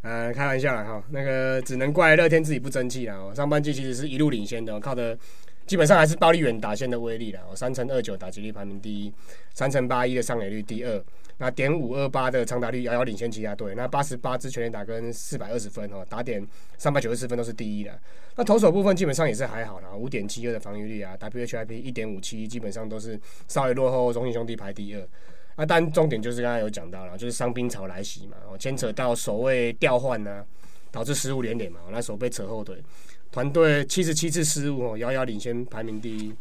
[0.03, 3.35] 呃，开玩笑了哈，那个只能怪乐天自己不争气了哦。
[3.35, 5.17] 上半季其实是一路领先的，靠的
[5.67, 7.55] 基本上还是暴力远打线的威力了哦。
[7.55, 9.13] 三乘二九打击率排名第一，
[9.53, 11.05] 三乘八一的上垒率第二，
[11.37, 13.75] 那点五二八的长打率遥遥领先其他队。
[13.75, 16.43] 那八十八支全垒打跟四百二十分哦，打点
[16.79, 17.93] 三百九十四分都是第一的。
[18.37, 25.07] 那投手部分基本上也是还好啦，五点七二的防御率啊，WHIP 一点五七，基本上都是稍微落后中信兄弟排第二。
[25.61, 30.43] 啊，但重点就是刚才有讲到了，就是伤兵潮来袭嘛，哦，牵扯到守卫调换呢，
[30.91, 32.83] 导致失误连连嘛，那守备扯后腿，
[33.31, 36.35] 团队七十七次失误哦，遥遥领先排名第一。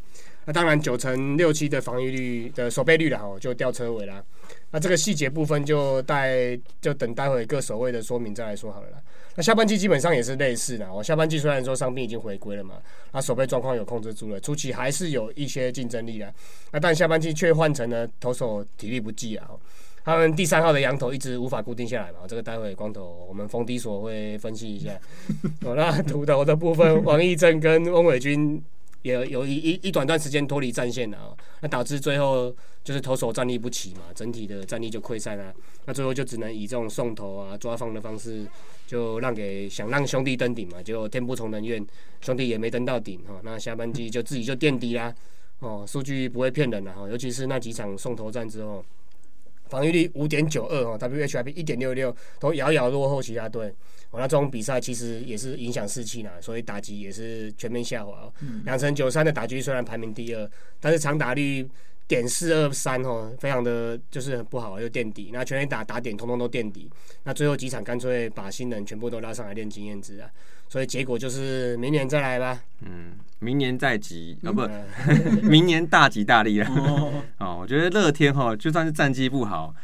[0.46, 4.24] 那当然九成六七的防御率的守备率了哦，就掉车尾啦。
[4.72, 8.98] 那这个细节部分就待就等待会各守卫的说明再来说好了啦。
[9.39, 12.75] 那下半季基本上也是类似的我，下半季虽然说伤病已经回归了嘛，
[13.13, 16.30] 那守备状况有控制住了，初期还是有一些竞争力的。
[16.73, 19.56] 那但下半季却换成了投手体力不济啊、哦，
[20.04, 24.91] 他们第三号的羊头一直无法固定下来嘛，这个待会光头我们封底所会分析一下。
[25.63, 28.62] 哦，那土头的部分，王义正跟翁伟军
[29.02, 35.54] 也有一一一短段时间脱离战线了啊、那导致最后就是投手战力不齐嘛，整体的战力就溃散了。
[35.86, 38.46] 那最后就只能以这种送投啊、抓放的方式，
[38.86, 41.86] 就让给想让兄弟登顶嘛，结果天不从人愿，
[42.22, 43.42] 兄弟也没登到顶哈、哦。
[43.44, 45.14] 那下半季就自己就垫底啦。
[45.60, 48.84] 哦，数据不会骗人的哈，尤其是那几场送投战之后，
[49.68, 53.74] 防御率五点九二哦，WHIP 一点六六都遥遥落后其他队。
[54.12, 58.34] 哦，那这种比赛其实也是影响士气啦，所以打击也是全面下滑哦。
[58.65, 61.67] 两成九三的打击率虽然排名第二，但是长打率
[62.08, 65.30] 点四二三哦，非常的就是很不好，又垫底。
[65.32, 66.89] 那全垒打打点通通都垫底，
[67.24, 70.28] 那最后几场干脆把新人全部都拉上来练经验值啊，
[70.67, 72.63] 所以结果就是明年再来吧。
[72.82, 74.86] 嗯，明年再集啊，不，呃
[75.43, 76.67] 明年大吉大利了。
[76.67, 79.76] 哦， 哦，我觉得乐天哈，就算是战绩不好，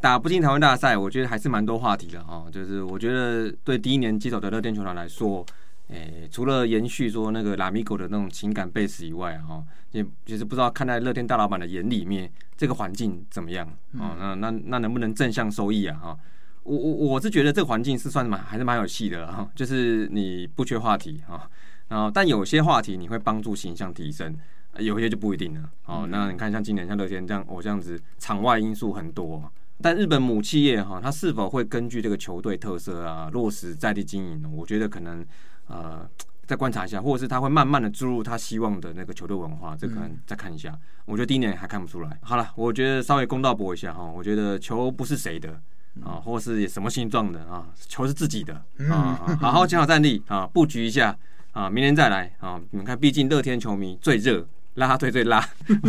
[0.00, 2.46] 打不进台湾大赛，我觉得还是蛮多话题的哈。
[2.50, 5.44] 就是我觉得对第一年接手的乐天球团来说，
[5.88, 13.68] 诶、除了延续说那个拉米狗的那种情感 base 以外，哈，也就是不知道看在乐天大老板的眼里面，这个环境怎么样？
[13.98, 15.98] 哦，那那那能不能正向收益啊？
[16.02, 16.18] 哈，
[16.62, 21.48] 我我我是觉得这个环境是算蛮还是蛮有戏的哈，就是你不缺话题哈，
[21.88, 24.34] 然后但有些话题你会帮助形象提升。
[24.78, 29.42] 有些就不一定了，哦，那你看像今年像乐天这样，哦这样子场外因素很多，
[29.82, 34.48] 但日本母企业哈，它是否会根据这个球队特色啊，落实在地经营呢？
[34.52, 35.24] 我觉得可能
[35.68, 36.08] 呃
[36.46, 40.78] 再观察一下，或者是他会慢慢的注入他希望的那个球队文化，这可能再看一下。
[41.06, 42.18] 我觉得第一年还看不出来。
[42.22, 45.60] 好了，我觉得稍微公道博一下哈，我觉得球不是谁的
[46.04, 48.54] 啊，或是什么形状的啊，球是自己的
[48.90, 51.16] 啊，好好讲好战力啊，布局一下
[51.52, 52.60] 啊，明年再来啊。
[52.70, 54.46] 你们看，毕竟乐天球迷最热。
[54.74, 55.46] 拉队最拉，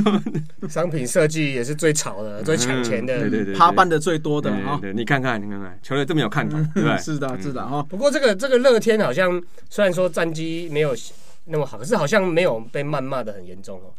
[0.68, 4.78] 商品设计也是最潮的、最抢钱的，对对对，他办的最多的哈。
[4.82, 6.98] 对，你看看，你看看，球队这么有看头，对？
[6.98, 7.84] 是的，是的哈。
[7.84, 10.96] 不过这个这个乐天好像虽然说战绩没有
[11.46, 13.94] 那么好，可是好像没有被谩骂的很严重哦。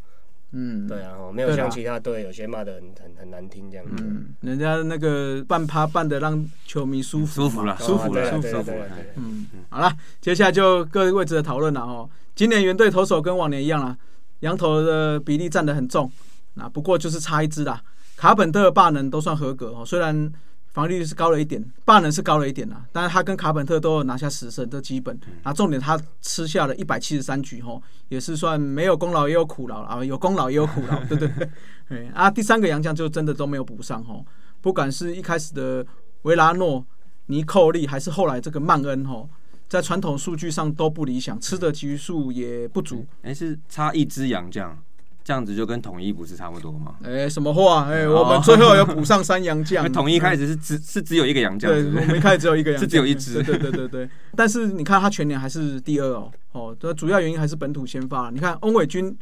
[0.54, 4.04] 嗯，对啊，没有像其他队有些骂的很很很难听这样子。
[4.04, 8.86] 嗯，人家那个半趴办的让球迷舒服，舒服了，舒服了，舒服了。
[9.16, 9.90] 嗯，好了，
[10.20, 12.10] 接下来就各位置的讨论了哦。
[12.34, 13.96] 今年原队投手跟往年一样了。
[14.42, 16.10] 羊头的比例占得很重，
[16.54, 17.82] 那不过就是差一支啦。
[18.16, 20.32] 卡本特、霸能都算合格哦，虽然
[20.72, 25.18] 防御率是高了一点，霸能是高了一点啦，但是他跟卡本特都有拿下十胜，这基本。
[25.44, 31.50] 那重点他吃下了一百七十三局吼，也是算没有功劳也有苦劳啊，有功劳也有苦劳， 对对对。
[31.88, 34.24] 哎啊，第三个洋将就真的都没有补上吼，
[34.60, 35.84] 不管是一开始的
[36.22, 36.84] 维拉诺、
[37.26, 39.28] 尼寇利，还是后来这个曼恩吼。
[39.72, 43.06] 在传统数据上都不理想，吃的局数也不足。
[43.22, 44.78] 哎，是差一只羊这样，
[45.24, 46.96] 这样子就跟统一不是差不多吗？
[47.02, 47.86] 哎，什么话？
[47.88, 49.82] 哎，我们最后要补上三羊将。
[49.90, 53.42] 统一开始是只是只有一个羊将，对，我们开始只有一个羊，是只有一只。
[53.42, 54.06] 对对对对。
[54.36, 58.28] 但是你看他全年还是第二哦，哦，这主要原因还是本土先发。
[58.28, 59.16] 你看翁伟军、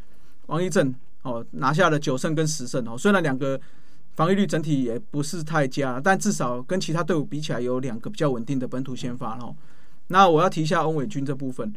[0.47, 3.61] 王一正哦，拿下了九胜跟十胜哦，虽然两个
[4.17, 9.55] 防御率整体也不是太佳，但至少跟其他队伍比起来，有两个比较稳定的本土先发哦。
[10.11, 11.73] 那我要提一下翁伟军这部分，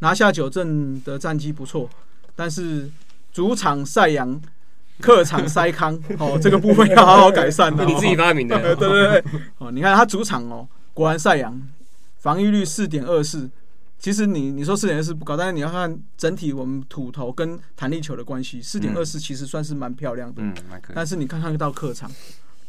[0.00, 1.88] 拿下九阵的战绩不错，
[2.34, 2.90] 但是
[3.32, 4.40] 主场赛扬，
[5.00, 7.84] 客场塞康， 哦，这个部分要好好改善的。
[7.84, 9.24] 你自己发明的， 对对对。
[9.58, 11.60] 哦，你看他主场哦，果然赛扬，
[12.18, 13.48] 防御率四点二四。
[13.98, 20.42] 其实你你说四点二四不高，但是你要看整体我们土头跟弹力球的关系，四点二四其实算是蛮漂亮的。
[20.42, 20.52] 嗯，
[20.94, 22.10] 但是你看看到客场。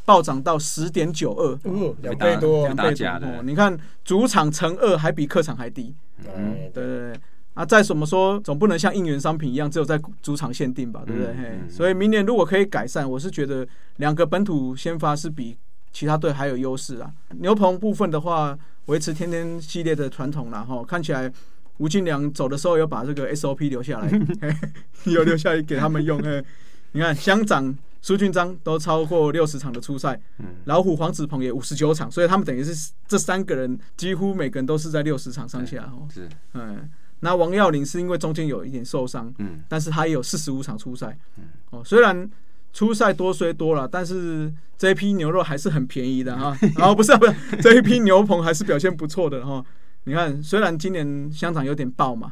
[0.08, 1.60] 暴涨到十点九二，
[2.02, 3.44] 两倍多，两倍多。
[3.44, 5.94] 你看主场乘二还比客场还低。
[6.34, 7.20] 嗯，对对对。
[7.54, 11.34] 啊，再怎么说，总不能像应援商品一样，只有在主场限定吧，对不对？
[11.34, 13.68] 嘿，所以明年如果可以改善，我是觉得
[13.98, 15.58] 两个本土先发是比
[15.92, 17.12] 其他队还有优势啊。
[17.40, 21.30] 牛棚部分的话，维持天天系列的传统然后看起来
[21.80, 24.10] 吴金良走的时候有把这个 SOP 留下来，
[25.04, 26.18] 有留下来给他们用。
[26.24, 26.42] 嘿，
[26.94, 27.78] 你看乡长。
[28.08, 30.18] 苏俊章都超过六十场的初赛，
[30.64, 36.08] 老虎黄子鹏也五十九场，所以他们等于是这三个人几乎每个人都是在六十场上下哦。
[36.10, 36.90] 是，嗯，
[37.20, 42.32] 那王耀林是因为中间有一点受伤，嗯，但是他也有四十五场初赛，嗯，哦，虽然
[42.72, 46.58] 初赛多虽多了，但是这一批牛肉还是很便宜的哈。
[46.78, 49.62] 然 后不是不是，这一批牛棚还是表现不错的哈。
[50.06, 52.32] 你看，虽然今年香肠有点爆嘛。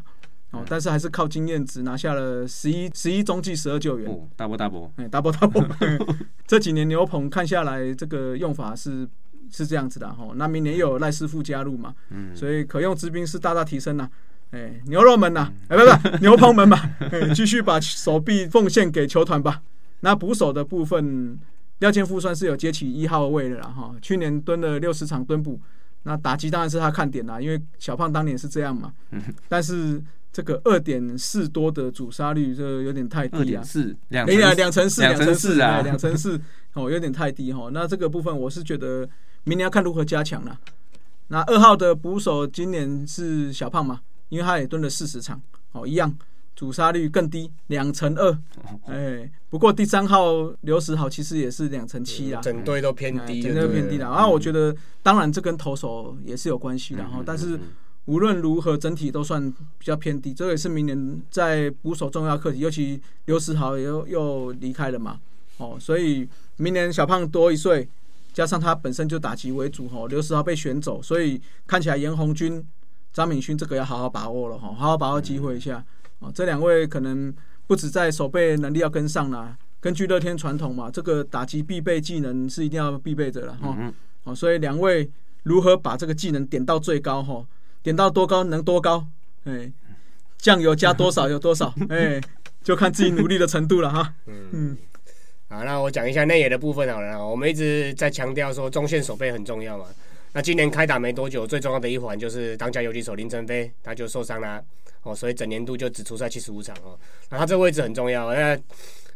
[0.56, 6.16] 哦，但是还是靠经验值拿下了十一十一中继十二救援，double double，哎，double double。
[6.48, 9.08] 这几年牛棚看下来，这个用法是
[9.52, 10.30] 是这样子的哈。
[10.36, 14.10] 那明年又有赖师傅加入嘛，嗯，所以可用之兵是大大提升了。
[14.52, 16.80] 哎，牛肉们呐，哎，不不，牛棚们嘛，
[17.36, 19.62] 继续把手臂奉献给球团吧。
[20.02, 21.38] 那捕手的部分，
[21.80, 23.94] 廖建富算是有接起一号位的了哈。
[24.02, 25.60] 去年蹲了六十场蹲捕，
[26.04, 28.94] 那打击当然是他看点啦，因为小胖当年是这样嘛。
[29.50, 30.02] 但是
[30.36, 33.64] 这个二点四多的主杀率，这有点太低啊！
[33.64, 36.38] 四两两成四，两成四啊，两成四
[36.74, 37.70] 哦，有点太低哈。
[37.72, 39.08] 那这个部分我是觉得
[39.46, 40.60] 明年要看如何加强了。
[41.30, 46.14] 那二号的捕手今年是小胖嘛，因为他也蹲了四十场哦，一样
[46.54, 48.38] 主杀率更低，两成二。
[48.88, 54.10] 哎，不过第三号刘石豪其实也是两成七啊，整队都偏低，整队偏低了。
[54.10, 57.58] 然后我觉得，当然这跟投手也是有关系的哈，但是。
[58.06, 62.60] 无论如何，整体都算比较偏低，这也是明年在捕手重要课题。
[62.60, 65.20] 尤其刘世豪又又离开了嘛，
[65.58, 67.90] 哦，所以明年小胖多一岁，
[68.32, 72.64] 加上他本身就打击为主，哈，刘世豪被选走，所以看起来严红军、
[73.12, 75.84] 张敏勋这个要好好把握了，哈，好好把握机会一下。
[76.20, 77.34] 哦，这两位可能
[77.66, 83.92] 不止在守备能力要跟上啦，根据乐天传统嘛，这个打击必备技能是一定要必备的了，哈，
[84.26, 85.10] 哦，所以两位
[85.42, 87.44] 如何把这个技能点到最高，哈。
[87.86, 89.06] 点到多高能多高，
[89.44, 89.72] 哎，
[90.40, 92.20] 酱油加多少 有多少，哎，
[92.64, 94.12] 就看自己努力的程度了哈。
[94.26, 94.78] 嗯嗯，
[95.48, 97.24] 好，那我讲一下内野的部分好了啦。
[97.24, 99.86] 我们一直在强调说中线守备很重要嘛。
[100.34, 104.60] 那今年开打没多久，最重要的一环就是当家游击手林晨飞他就受伤啦，
[105.04, 106.98] 哦，所以整年度就只出赛七十五场哦。
[107.30, 108.58] 那他这个位置很重要，那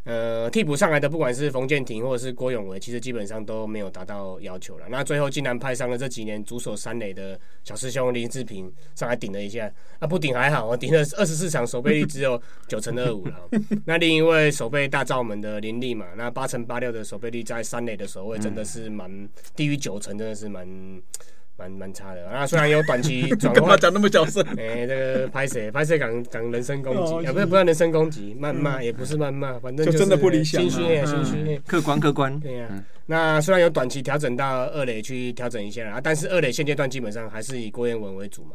[0.10, 4.88] 呃替补上来的不管是冯建廷或者是郭永维，其实基本上都没有达到要求了。
[4.90, 13.36] 那最后竟然派上了这几年主守三垒的小师兄林志平上来顶了一下，啊不顶还好，我顶了二十四场，守备率只有九成二五了。
[13.86, 20.68] 那另一位守备大罩门的林立嘛，那八成八六的守备率在三垒的守卫真的是蛮低于九成，真的是蛮
[21.60, 22.26] 蛮蛮差的。
[22.30, 24.42] 啊虽然有短期 转换，干嘛讲那么小声？
[24.58, 31.62] 哎、这个拍谁拍谁讲讲人身攻击，哦啊不是不是人身攻击，谩骂也不是谩骂，反正就是真的不理想啊心虚哎嗯心虚哎。
[31.68, 38.52] 客观客观，对呀、嗯那虽然有短期调整到二垒去调整一下啦，但是二垒现阶段基本上还是以郭彦文为主嘛。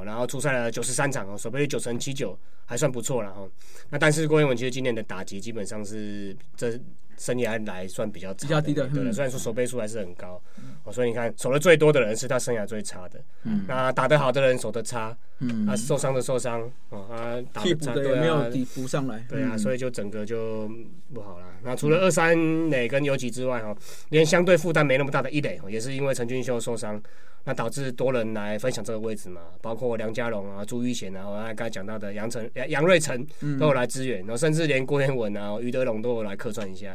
[0.00, 3.48] 哦，然后出赛了九十三场哦，守备率九成七九，还算不错了哈。
[3.90, 6.78] 那但是郭彦文其实今年的打击基本上是这
[7.16, 10.40] 生涯来算比较差比较低的对嗯虽然说守备数还是很高，
[10.84, 13.18] 哦，所以你看守的最多的人是他生涯最差的。
[13.44, 19.24] 嗯，那打得好的人守得差，嗯啊受伤的受伤，哦啊打替补的得差对啊没有抵补上来。
[19.28, 20.70] 对啊，嗯所以就整个就
[21.14, 21.46] 不好了。
[21.62, 22.36] 那除了二三
[22.68, 23.74] 垒跟游击之外，哈，
[24.10, 27.02] 连相对负担没那么大的一垒，也是因为陈俊秀受伤，
[27.46, 36.92] 那导致多人来分享这个位置嘛，包括梁家龙啊、朱玉贤啊，我刚才讲到的杨成、杨杨瑞成嗯都有来支援，然后甚至连郭天文啊、于德龙都有来客串一下。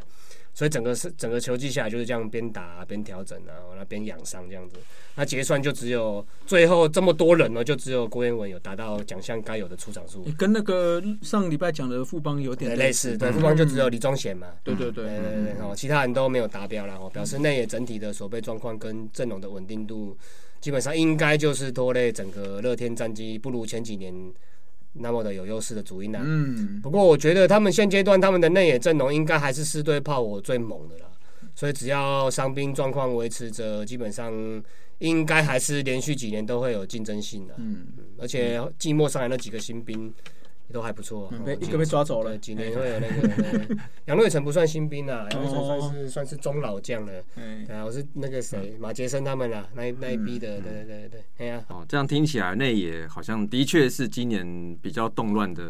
[0.53, 4.75] 所以整个是整个球季下来就是这样边打边调整啊，然后边养伤这样子。
[5.15, 10.31] 那结算就只有最后这么多人呢，就只有郭彦文有达到奖项该有的出场数也。
[10.33, 20.17] 跟那个上礼拜讲的富邦有点，类似，对，富邦就只有李宗贤嘛，对对对，对对对，哦，其他人都没有达标了，哦，表示内野整体的守备状况跟阵容的稳定度，
[20.59, 24.13] 基本上应该就是拖累整个乐天战绩不如前几年
[24.93, 26.21] 那么的有优势的主因啊。
[26.23, 31.05] 嗯，不过我觉得他们现阶段他们的内野阵容应该还是四队炮火最猛的啦，
[31.55, 34.33] 所以只要伤兵状况维持着，基本上
[34.99, 37.55] 应该还是连续几年都会有竞争性的。
[37.57, 37.85] 嗯，
[38.17, 40.40] 而且季末上来那几个新兵也
[40.71, 42.31] 都还不错，被一个被抓走了。
[42.31, 47.11] 对，几年会有那个对 杨瑞成不算新兵啊，杨瑞成哦算是算是中老将了。
[47.35, 55.63] 哎，对啊，我是那个谁马杰森他们啊，那一那一嗯逼的，对对对对，哎呀，哦，这样听起来内野好像的确是今年比较动乱的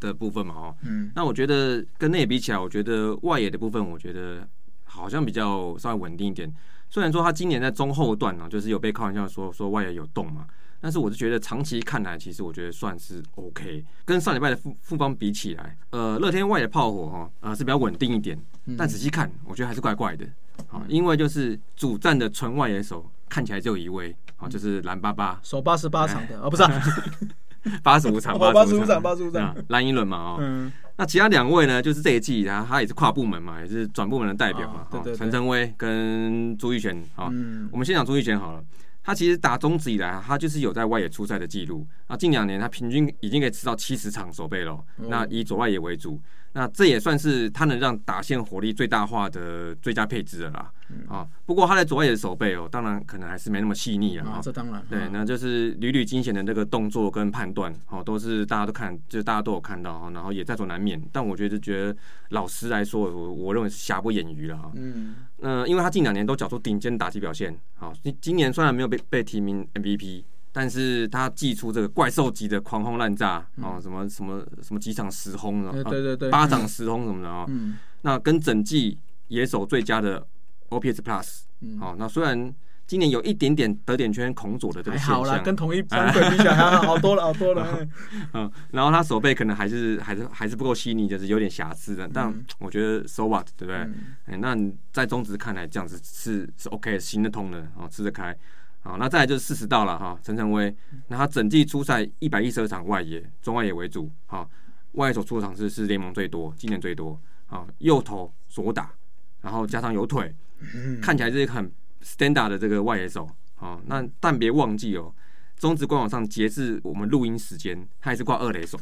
[0.00, 4.48] 的部分嘛，哦，嗯，那我觉得跟内野比起来，我觉得外野的部分，我觉得
[4.84, 6.52] 好像比较稍微稳定一点。
[6.90, 10.46] 虽然说他今年在中后段呢、就是有被开玩笑说说外野有动嘛，
[10.84, 13.82] 但是我是觉得长期看来，其实我觉得算是 OK。
[14.04, 18.38] 跟上礼拜的副副帮比起来，呃，乐天外的炮火哈，呃是比较稳定一点，
[18.76, 20.26] 但仔细看，我觉得还是怪怪的。
[20.70, 26.82] 啊，因为就是主战的纯外野手看起来只有一位，啊，就是蓝巴巴守八十八场的， 啊，不是啊，
[27.82, 37.30] 八十五场，八十五场，八十五场啊蓝英伦嘛，哦，嗯，那其他两位呢，就是这一季他他也是跨部门嘛，也是转部门的代表嘛啊，对对对陈晨威跟朱玉璇啊。
[37.32, 38.62] 嗯我们先讲朱玉璇好了，
[39.04, 42.16] 他其实打中职以来，他就是有在外野出赛的记录啊。
[42.16, 46.18] 近两年他平均已经可以吃到七十场守备了，哦那以左外野为主，
[46.54, 50.72] 那这也算是他能让打线火力最大化的最佳配置了啦。
[50.90, 51.06] 嗯。
[51.08, 54.40] 啊，不过他在左外野的手背哦，当然可能还是没那么细腻了啊，啊。
[54.42, 55.10] 这当然，对，啊。
[55.12, 61.00] 那就是屡屡惊险的那个动作跟判断，哦，都是大家都看，就是大家都有看到哈，然后也在所难免。
[61.12, 61.96] 但我觉得，觉得
[62.30, 64.72] 老师来说，我我认为是瑕不掩瑜了哈。
[64.74, 80.24] 嗯，那、因为他近两年都缴出顶尖打击表现，好，今今年虽然没有被被提名 MVP，但是他祭出这个怪兽级的狂轰滥炸，哦，什么什么什么几场十轰的，啊对对对对，八场十轰什么的哦，嗯，那跟整季野手最佳的
[80.70, 82.54] OPS Plus，嗯好、那虽然
[82.86, 87.88] 今年有一点点得点圈孔左的这个现象好跟同一班队比起来好 好多了，好多了，哎
[88.34, 92.08] 嗯，然后他手背可能还是还是还是不够细腻，就是有点瑕疵的。
[92.12, 93.76] 但嗯我觉得 so what，对不对？
[93.78, 93.94] 嗯
[94.26, 98.36] 哎、那你在中职看来这样子是是 OK 行得通的，哦，吃得开。
[98.82, 100.74] 好，那再来就是四十到了哈，陈晨威，
[101.08, 104.46] 那他整季出赛一百一十二场外野，中外野为主，哈，
[104.92, 108.92] 外野手出的场次是联盟最多，今年最多，好，右投左打，
[109.40, 110.34] 然后加上有腿，
[110.74, 111.00] 嗯。
[111.00, 111.70] 看起来是一个很
[112.02, 115.12] standard 的这个外野手，哦，那但别忘记哦，
[115.58, 118.78] 中职官网上截至我们录音时间，他还是挂二垒手，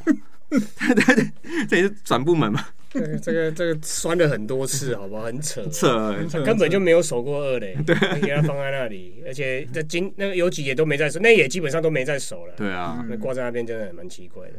[0.49, 5.23] 对对对，这也是转部门嘛，这个这个这个酸了很多次，好不好？
[5.23, 14.55] 很扯，扯，他根本就没有守过二垒，对，给他放在那里， 而且这今那个有几也都没在守，那也基本上都没在守了，对啊，那挂在那边真的蛮奇怪的。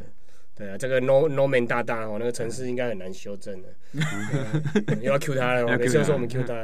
[0.56, 3.68] 对啊，这个 No No Man 大大哦，那个城市应该很难修正的。
[5.02, 6.54] 又要 Q 他了哦，要 cue 每次都说我们 Q 他。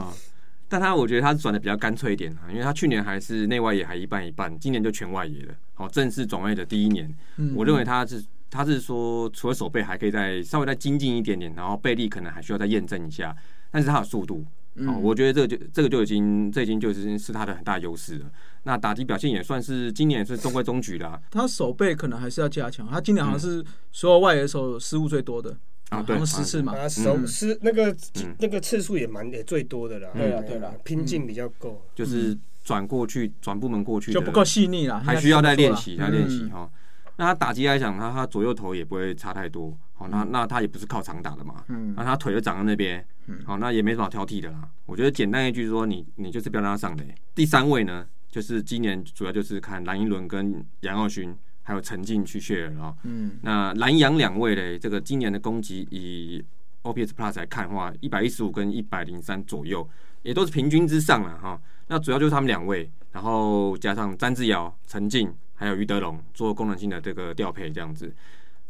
[0.00, 0.12] 啊，
[0.68, 5.54] 但他我觉得他转的比较干脆一点啊，因为他去年还是内外野还一半一半，今年就全外野了。
[5.74, 13.36] 好，正式转位的第一年，嗯我认为他是他是说除了手背还可以再稍微再精进一点点，然后背力可能还需要再验证一下，
[13.70, 14.44] 但是他有速度。
[14.76, 18.26] 嗯哦，我觉得这个就这个就已经这已经就是是他的很大优势了。
[18.64, 21.20] 那打击表现也算是今年也是中规中矩啦。
[21.30, 22.86] 他手背可能还是要加强。
[22.88, 25.56] 他今年好像是所有外野手失误最多的，
[25.90, 26.74] 啊，对，十次嘛。
[26.76, 30.08] 啊，手嗯是那个嗯那个次数也蛮也最多的啦。
[30.14, 31.80] 对啊对啦拼劲比较够。
[31.94, 36.70] 就是转过去转部门过去就不够细腻啦，还需要再练习，再练习嗯哈。
[37.16, 43.06] 那他打击来讲，他他左右头也不会差太多，好，那那他也不是靠长打的嘛，嗯那他腿就长在那边，
[43.44, 44.68] 好，那也没什么挑剔的啦。
[44.84, 47.14] 我觉得简单一句说，你你就是不要让他上垒。
[47.32, 48.04] 第三位呢，
[48.34, 51.32] 就是今年主要就是看蓝一伦跟杨耀勋
[51.62, 52.92] 还有陈进去 share 啊。
[53.04, 56.44] 嗯那蓝杨两位嘞，这个今年的攻击以
[56.82, 59.88] OPS Plus 来看的话，一百一十五跟一百零三左右，
[60.22, 61.62] 也都是平均之上了哈。
[61.86, 68.12] 那主要就是他们两位，然后加上詹志尧、陈进还有于德龙做功能性的这个调配这样子。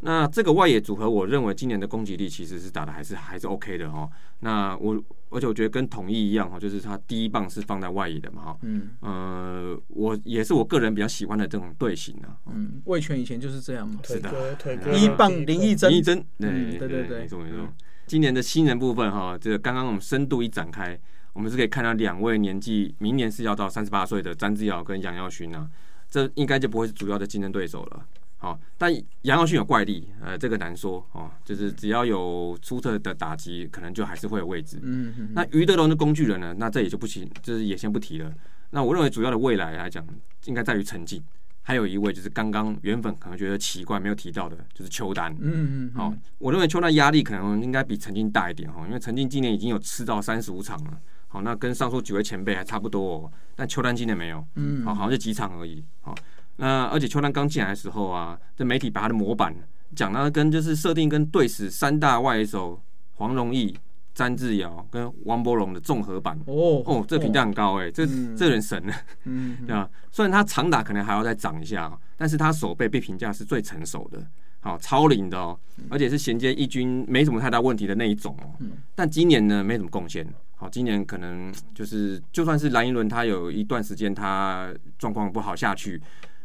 [0.00, 4.10] 那这个外野组合，我认为今年的攻击力其实是打的还是还是 OK 的哦。
[4.40, 8.58] 那我而且我觉得跟统一一样哈，就是他第一棒是放在外野的嘛哈。
[8.62, 12.36] 嗯呃，我也是我个人比较喜欢的这种队形啊。
[12.52, 13.98] 嗯，魏权以前就是这样嘛。
[14.04, 17.72] 是的腿哥一棒林义珍林义珍，对嗯对对对没错没错嗯。
[18.06, 21.00] 今年的新人部分哈，这个刚刚我们深度一展开，
[21.32, 25.66] 我们是可以看到两位年纪明年是要到三十八岁的詹志尧跟杨耀勋啊，
[26.10, 28.06] 这应该就不会是主要的竞争对手了。
[28.44, 34.78] 好，但杨耀勋有怪力，呃，这个难说哦，就是只要有出色的打击，可能就还是会有位置。
[34.82, 36.54] 嗯嗯，那于德龙的工具人呢？
[36.58, 38.30] 那这也就不行，就是也先不提了。
[38.68, 40.06] 那我认为主要的未来来讲，
[40.44, 41.22] 应该在于成绩。
[41.62, 45.34] 还有一位就是刚刚原本可能觉得奇怪没有提到的，就是邱丹。
[45.40, 51.00] 嗯嗯好、我认为邱丹压力可能应该比陈进大一点哈，因为陈进今年已经有吃到三十五场了。
[51.28, 55.82] 好，那跟上述几位前辈还差不多哦，但邱丹今年没有，嗯好，好像就几场而已。
[56.02, 56.14] 好，
[56.56, 59.54] 那而且邱丹刚进来的时候啊，这媒体把他的模板
[59.94, 62.80] 讲到跟就是设定跟队史三大外野手
[63.14, 63.76] 黄荣义、
[64.14, 66.38] 詹志尧跟王柏荣的综合版。
[66.46, 68.94] 哦哦，这评价很高哎、这嗯这人神了。
[69.24, 69.88] 嗯 对吧？
[70.10, 74.24] 虽然他长打可能还要再长一下，但是他手背被评价是最成熟的，
[74.60, 78.54] 好超龄的哦，而且是衔接一军没什么太大问题的那一种哦。
[78.94, 80.24] 但今年呢，没什么贡献。
[80.56, 86.00] 好，今年可能就是就算是蓝一伦，他有一段时间他状况不好下去，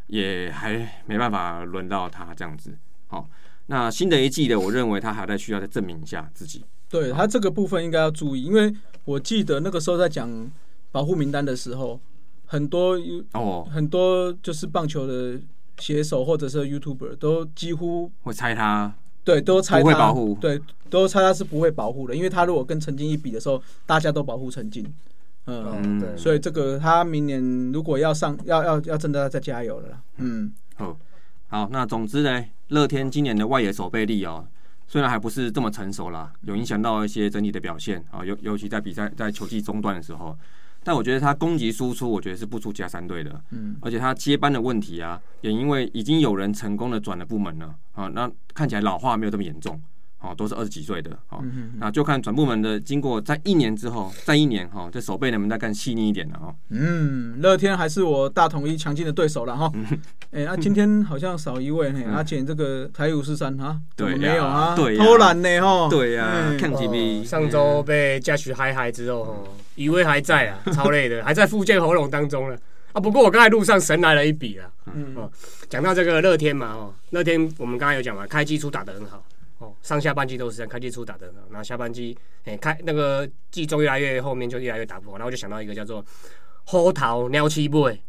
[0.09, 2.77] 也还没办法轮到他这样子。
[3.07, 3.27] 好，
[3.67, 6.63] 那新的一季的，我认为他还在需要再证明一下自己。
[6.89, 8.73] 对他这个部分应该要注意，因为
[9.05, 10.51] 我记得那个时候在讲
[10.91, 11.99] 保护名单的时候，
[12.45, 12.99] 很多
[13.33, 15.39] 哦，很多就是棒球的
[15.77, 18.93] 写手或者是 YouTuber 都几乎会猜他。
[19.23, 19.81] 对都猜他。
[19.81, 20.35] 不会保护。
[20.41, 24.83] 对，都猜他是不会保护的，因为他如果跟陈金一比的时候，大家都保护陈进，
[25.49, 30.97] 嗯，所以这个他明年如果要上，要要要真的要再加油了，嗯，好，
[31.47, 34.45] 好，那总之呢，乐天今年的外野守备力哦，
[34.87, 40.37] 虽然还不是这么成熟啦，有影响到一些整体的表现啊，尤尤其在比赛在球季中段的时候，
[40.83, 49.79] 但我觉得他攻击输出，我觉得是不出加三队的，嗯，而且他接班的问题啊，也因为已经有人成功的转了部门了啊，那看起来老化没有这么严重。
[50.21, 51.41] 哦，都是二十几岁的，哦，
[51.77, 56.53] 那就看转部门的经过，在一年之后，在一年哈，这手背能不能再更细腻一点了哦。
[56.69, 59.71] 嗯，乐天还是我大统一强劲的对手了哈。
[60.31, 64.75] 哎、啊，今天好像少一位，嘿，而且这个台五十三哈，怎么对呀没有啊？
[64.75, 65.87] 对呀偷懒呢哈。
[65.89, 72.57] 对呀、哎看 TV，、哦上周被嘉许嗨嗨之后，哦，以为还在啊，超累的，还在复健喉咙当中了
[72.91, 72.99] 啊。
[72.99, 74.69] 不过我刚才路上神来了一笔啊。
[74.93, 75.31] 嗯哦，
[75.69, 79.23] 讲到这个乐天嘛，哦，乐天我们刚才有讲嘛，开季初打得很好，
[79.59, 86.03] 哦，上下半季都是这样，开季初打的，然后下半季，哎、开那个季中越来越后面就越来越打不好，然后我就想到一个叫做
[86.65, 88.01] 猴桃鸟七尾。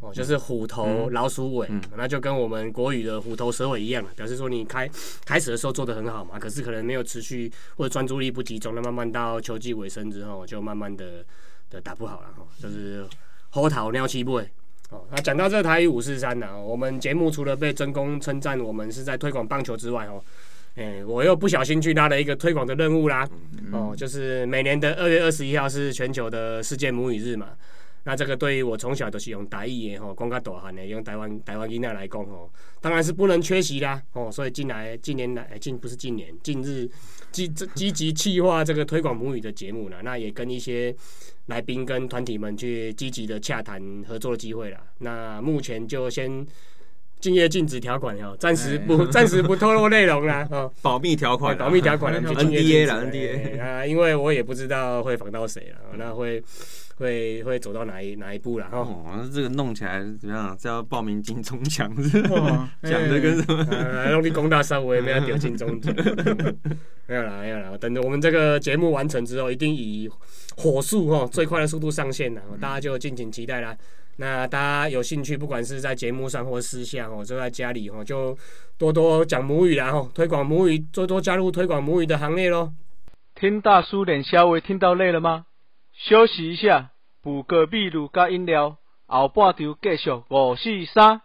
[0.00, 4.88] 哦，就是虎头老鼠尾，嗯那就跟我们国语的虎头蛇尾一样了，表示说你开
[5.24, 11.24] 开始的时候做的很好嘛，可是可能没有持续或者专注力不集中，那慢慢到球季尾声之后，就慢慢的
[11.70, 13.04] 的打不好了哈，就是
[13.50, 14.48] 猴桃鸟七尾。
[14.90, 20.22] 哦，那讲到这台语五四三呢，我们节目除了被真公称赞我们是在推广棒球之外，哦，
[20.76, 23.28] 哎、我又不小心去拉了一个推广的任务啦。
[23.72, 27.50] 哦，就是每年的二月二十一号是全球的世界母语日嘛。
[28.06, 34.02] 那这个对于我从小都是用台语的吼，讲较大汉的，用台湾台湾囡仔来讲吼，当然是不能缺席啦。
[34.12, 36.86] 哦，所以近来近年来哎近不是近年，近日
[37.32, 40.00] 积积极计划这个推广母语的节目啦。
[40.02, 40.94] 那也跟一些
[41.46, 44.80] 来宾跟团体们去积极的洽谈合作的机会啦。
[44.98, 46.46] 那目前就先
[47.20, 53.60] 竞业禁止条款哈，暂时不暂时不透露内容啦， 哦，保密条款啊，保密条款 就 NDA 啦，NDA。
[53.60, 56.42] 啊，因为我也不知道会访到谁了，那会
[56.96, 58.78] 会会走到哪一哪一步了哈。
[58.78, 60.56] 哦，这个弄起来怎么样？
[60.60, 61.90] 是要报名金钟奖
[62.84, 63.66] 讲的跟什么？
[63.70, 65.94] 呃，让你公大稍微没有丢进中奖，
[67.06, 67.70] 没有啦，没有啦。
[67.80, 70.10] 等着我们这个节目完成之后，一定以
[70.56, 73.74] 火速哈最快的速度上线了，大家就敬请期待啦。
[74.16, 78.36] 那大家有兴趣，不管是在节目上或私下哦，就在家里哦，就
[78.78, 82.72] 多多讲母语啦吼，推广母语，多多加入推广母语的行列喽。
[83.34, 85.46] 听大叔脸稍微听到累了吗？
[85.92, 86.90] 休息一下，
[87.22, 91.20] 补个秘鲁加饮料，后半场继续五四三。